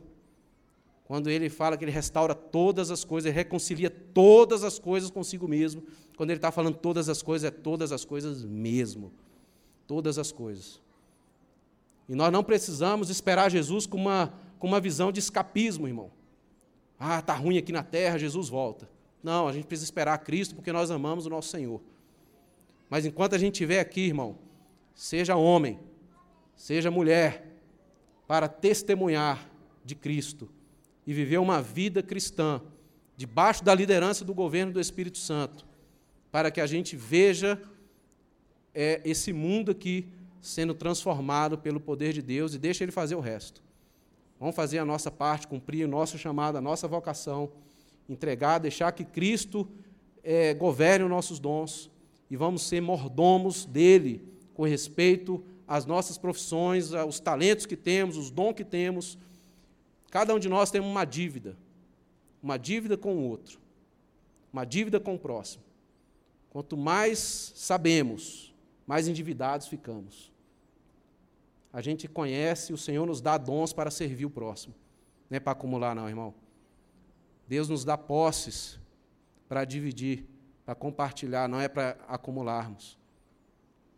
Quando 1.05 1.31
ele 1.31 1.49
fala 1.49 1.77
que 1.77 1.85
ele 1.85 1.93
restaura 1.93 2.35
todas 2.35 2.91
as 2.91 3.05
coisas, 3.05 3.29
ele 3.29 3.37
reconcilia 3.37 3.89
todas 3.89 4.63
as 4.63 4.79
coisas 4.79 5.11
consigo 5.11 5.49
mesmo. 5.49 5.85
Quando 6.17 6.31
ele 6.31 6.39
está 6.39 6.51
falando 6.51 6.77
todas 6.77 7.09
as 7.09 7.23
coisas, 7.23 7.49
é 7.49 7.51
todas 7.51 7.93
as 7.93 8.05
coisas 8.05 8.45
mesmo. 8.45 9.13
Todas 9.87 10.19
as 10.19 10.31
coisas. 10.31 10.83
E 12.09 12.15
nós 12.15 12.33
não 12.33 12.43
precisamos 12.43 13.11
esperar 13.11 13.51
Jesus 13.51 13.87
com 13.87 13.99
uma, 13.99 14.33
com 14.59 14.67
uma 14.67 14.81
visão 14.81 15.13
de 15.13 15.21
escapismo, 15.21 15.87
irmão. 15.87 16.11
Ah, 16.99 17.19
está 17.19 17.35
ruim 17.35 17.59
aqui 17.59 17.71
na 17.71 17.83
terra, 17.83 18.19
Jesus 18.19 18.49
volta. 18.49 18.89
Não, 19.23 19.47
a 19.47 19.53
gente 19.53 19.67
precisa 19.67 19.87
esperar 19.87 20.19
Cristo 20.19 20.55
porque 20.55 20.73
nós 20.73 20.91
amamos 20.91 21.27
o 21.27 21.31
nosso 21.31 21.49
Senhor. 21.49 21.81
Mas 22.89 23.05
enquanto 23.05 23.35
a 23.35 23.39
gente 23.39 23.55
estiver 23.55 23.81
aqui, 23.81 24.01
irmão, 24.01 24.39
seja 24.95 25.37
homem, 25.37 25.79
seja 26.57 26.91
mulher, 26.91 27.47
para 28.27 28.49
testemunhar 28.49 29.49
de 29.85 29.95
Cristo 29.95 30.49
e 31.07 31.13
viver 31.13 31.39
uma 31.39 31.63
vida 31.63 32.03
cristã, 32.03 32.61
debaixo 33.17 33.65
da 33.65 33.75
liderança 33.75 34.25
do 34.25 34.35
governo 34.35 34.73
do 34.73 34.81
Espírito 34.81 35.19
Santo, 35.19 35.67
para 36.31 36.51
que 36.51 36.61
a 36.61 36.67
gente 36.67 36.97
veja 36.97 37.61
é, 38.75 39.01
esse 39.05 39.33
mundo 39.33 39.71
aqui 39.71 40.09
sendo 40.41 40.75
transformado 40.75 41.59
pelo 41.59 41.81
poder 41.81 42.13
de 42.13 42.23
Deus 42.23 42.55
e 42.55 42.59
deixe 42.59 42.85
Ele 42.85 42.93
fazer 42.93 43.15
o 43.15 43.21
resto. 43.21 43.63
Vamos 44.39 44.55
fazer 44.55 44.79
a 44.79 44.85
nossa 44.85 45.11
parte, 45.11 45.49
cumprir 45.49 45.85
o 45.85 45.89
nosso 45.89 46.17
chamado, 46.17 46.57
a 46.57 46.61
nossa 46.61 46.87
vocação, 46.87 47.51
entregar, 48.09 48.59
deixar 48.59 48.93
que 48.93 49.05
Cristo 49.05 49.69
é, 50.23 50.55
governe 50.55 51.05
os 51.05 51.11
nossos 51.11 51.39
dons 51.39 51.91
e 52.31 52.37
vamos 52.37 52.63
ser 52.63 52.81
mordomos 52.81 53.65
dele 53.65 54.23
com 54.55 54.63
respeito 54.63 55.43
às 55.67 55.85
nossas 55.85 56.17
profissões, 56.17 56.93
aos 56.93 57.21
talentos 57.21 57.67
que 57.67 57.77
temos, 57.77 58.17
os 58.17 58.31
dons 58.31 58.55
que 58.55 58.65
temos. 58.65 59.19
Cada 60.11 60.35
um 60.35 60.39
de 60.39 60.49
nós 60.49 60.71
tem 60.71 60.81
uma 60.81 61.05
dívida, 61.05 61.57
uma 62.43 62.57
dívida 62.57 62.97
com 62.97 63.17
o 63.17 63.29
outro, 63.29 63.59
uma 64.53 64.65
dívida 64.65 64.99
com 65.01 65.15
o 65.15 65.19
próximo. 65.19 65.65
Quanto 66.51 66.77
mais 66.77 67.53
sabemos, 67.55 68.48
mais 68.89 69.07
endividados 69.07 69.69
ficamos. 69.69 70.33
A 71.71 71.83
gente 71.83 72.09
conhece, 72.09 72.73
o 72.73 72.79
Senhor 72.79 73.07
nos 73.07 73.21
dá 73.21 73.37
dons 73.37 73.71
para 73.71 73.91
servir 73.91 74.25
o 74.25 74.31
próximo. 74.31 74.75
Não 75.29 75.37
é 75.37 75.41
para 75.41 75.53
acumular, 75.53 75.95
não, 75.95 76.09
irmão. 76.09 76.35
Deus 77.47 77.69
nos 77.69 77.85
dá 77.85 77.99
posses 77.99 78.81
para 79.47 79.67
dividir, 79.67 80.25
para 80.65 80.75
compartilhar, 80.75 81.47
não 81.47 81.61
é 81.61 81.69
para 81.69 81.99
acumularmos. 82.09 82.99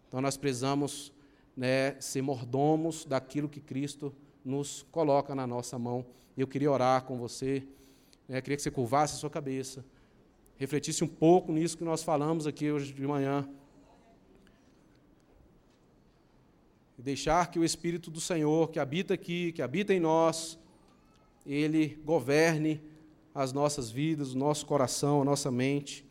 Então 0.08 0.20
nós 0.20 0.36
precisamos 0.36 1.12
né, 1.56 1.94
ser 2.00 2.20
mordomos 2.20 3.04
daquilo 3.04 3.48
que 3.48 3.60
Cristo 3.60 4.12
nos 4.44 4.84
coloca 4.90 5.36
na 5.36 5.46
nossa 5.46 5.78
mão. 5.78 6.04
Eu 6.36 6.48
queria 6.48 6.70
orar 6.70 7.04
com 7.04 7.16
você, 7.16 7.64
né, 8.28 8.40
queria 8.40 8.56
que 8.56 8.62
você 8.62 8.72
curvasse 8.72 9.14
a 9.14 9.18
sua 9.18 9.30
cabeça, 9.30 9.84
refletisse 10.56 11.04
um 11.04 11.08
pouco 11.08 11.52
nisso 11.52 11.78
que 11.78 11.84
nós 11.84 12.02
falamos 12.02 12.44
aqui 12.44 12.72
hoje 12.72 12.92
de 12.92 13.06
manhã. 13.06 13.48
E 17.00 17.02
deixar 17.02 17.50
que 17.50 17.58
o 17.58 17.64
Espírito 17.64 18.10
do 18.10 18.20
Senhor, 18.20 18.70
que 18.70 18.78
habita 18.78 19.14
aqui, 19.14 19.52
que 19.52 19.62
habita 19.62 19.94
em 19.94 19.98
nós, 19.98 20.58
ele 21.46 21.98
governe 22.04 22.78
as 23.34 23.54
nossas 23.54 23.90
vidas, 23.90 24.34
o 24.34 24.38
nosso 24.38 24.66
coração, 24.66 25.22
a 25.22 25.24
nossa 25.24 25.50
mente. 25.50 26.04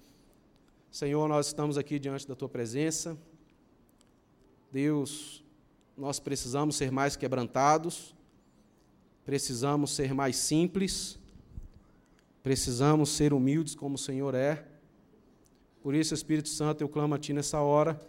Senhor, 0.89 1.27
nós 1.29 1.45
estamos 1.45 1.77
aqui 1.77 1.99
diante 1.99 2.27
da 2.27 2.35
tua 2.35 2.49
presença. 2.49 3.15
Deus, 4.71 5.43
nós 5.95 6.19
precisamos 6.19 6.75
ser 6.75 6.91
mais 6.91 7.15
quebrantados, 7.15 8.15
precisamos 9.23 9.91
ser 9.91 10.11
mais 10.11 10.37
simples, 10.37 11.19
precisamos 12.41 13.09
ser 13.09 13.31
humildes 13.31 13.75
como 13.75 13.93
o 13.93 13.99
Senhor 13.99 14.33
é. 14.33 14.65
Por 15.83 15.93
isso, 15.93 16.15
Espírito 16.15 16.49
Santo, 16.49 16.81
eu 16.81 16.89
clamo 16.89 17.13
a 17.13 17.19
Ti 17.19 17.31
nessa 17.31 17.61
hora 17.61 18.01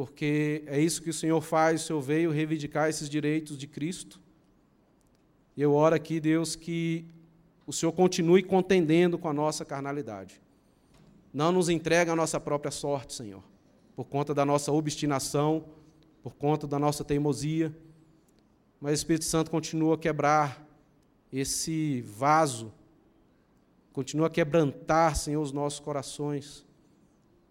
porque 0.00 0.64
é 0.66 0.80
isso 0.80 1.02
que 1.02 1.10
o 1.10 1.12
Senhor 1.12 1.42
faz, 1.42 1.82
o 1.82 1.86
Senhor 1.86 2.00
veio 2.00 2.30
reivindicar 2.30 2.88
esses 2.88 3.06
direitos 3.06 3.58
de 3.58 3.66
Cristo. 3.66 4.18
E 5.54 5.60
eu 5.60 5.74
oro 5.74 5.94
aqui, 5.94 6.18
Deus, 6.18 6.56
que 6.56 7.04
o 7.66 7.72
Senhor 7.74 7.92
continue 7.92 8.42
contendendo 8.42 9.18
com 9.18 9.28
a 9.28 9.32
nossa 9.34 9.62
carnalidade. 9.62 10.40
Não 11.34 11.52
nos 11.52 11.68
entregue 11.68 12.10
a 12.10 12.16
nossa 12.16 12.40
própria 12.40 12.70
sorte, 12.70 13.12
Senhor, 13.12 13.44
por 13.94 14.06
conta 14.06 14.32
da 14.32 14.42
nossa 14.42 14.72
obstinação, 14.72 15.66
por 16.22 16.34
conta 16.34 16.66
da 16.66 16.78
nossa 16.78 17.04
teimosia. 17.04 17.70
Mas 18.80 18.92
o 18.92 18.94
Espírito 18.94 19.26
Santo 19.26 19.50
continua 19.50 19.96
a 19.96 19.98
quebrar 19.98 20.66
esse 21.30 22.00
vaso, 22.00 22.72
continua 23.92 24.28
a 24.28 24.30
quebrantar, 24.30 25.14
Senhor, 25.14 25.42
os 25.42 25.52
nossos 25.52 25.78
corações, 25.78 26.64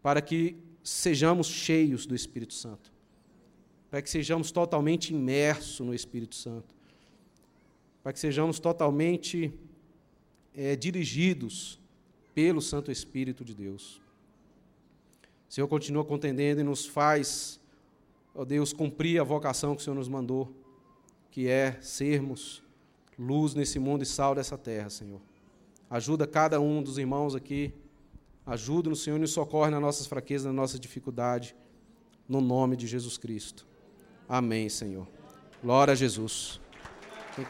para 0.01 0.19
que 0.19 0.67
sejamos 0.83 1.47
cheios 1.47 2.05
do 2.05 2.15
Espírito 2.15 2.53
Santo, 2.53 2.91
para 3.89 4.01
que 4.01 4.09
sejamos 4.09 4.51
totalmente 4.51 5.13
imersos 5.13 5.85
no 5.85 5.93
Espírito 5.93 6.35
Santo, 6.35 6.73
para 8.03 8.13
que 8.13 8.19
sejamos 8.19 8.59
totalmente 8.59 9.53
é, 10.53 10.75
dirigidos 10.75 11.79
pelo 12.33 12.61
Santo 12.61 12.91
Espírito 12.91 13.43
de 13.43 13.53
Deus. 13.53 14.01
O 15.49 15.53
Senhor 15.53 15.67
continua 15.67 16.05
contendendo 16.05 16.61
e 16.61 16.63
nos 16.63 16.85
faz, 16.85 17.59
ó 18.33 18.45
Deus, 18.45 18.71
cumprir 18.71 19.19
a 19.19 19.23
vocação 19.23 19.75
que 19.75 19.81
o 19.81 19.83
Senhor 19.83 19.95
nos 19.95 20.07
mandou, 20.07 20.53
que 21.31 21.47
é 21.47 21.79
sermos 21.81 22.63
luz 23.17 23.53
nesse 23.53 23.79
mundo 23.79 24.03
e 24.03 24.05
sal 24.05 24.33
dessa 24.33 24.57
terra, 24.57 24.89
Senhor. 24.89 25.19
Ajuda 25.89 26.25
cada 26.25 26.61
um 26.61 26.81
dos 26.81 26.97
irmãos 26.97 27.35
aqui 27.35 27.73
Ajuda-nos, 28.49 29.03
Senhor, 29.03 29.17
e 29.17 29.19
nos 29.19 29.31
socorre 29.31 29.69
nas 29.69 29.79
nossas 29.79 30.07
fraquezas, 30.07 30.47
na 30.47 30.53
nossa 30.53 30.79
dificuldade, 30.79 31.55
no 32.27 32.41
nome 32.41 32.75
de 32.75 32.87
Jesus 32.87 33.15
Cristo. 33.15 33.67
Amém, 34.27 34.67
Senhor. 34.69 35.07
Glória 35.61 35.91
a 35.91 35.95
Jesus. 35.95 36.59
Quem 37.35 37.45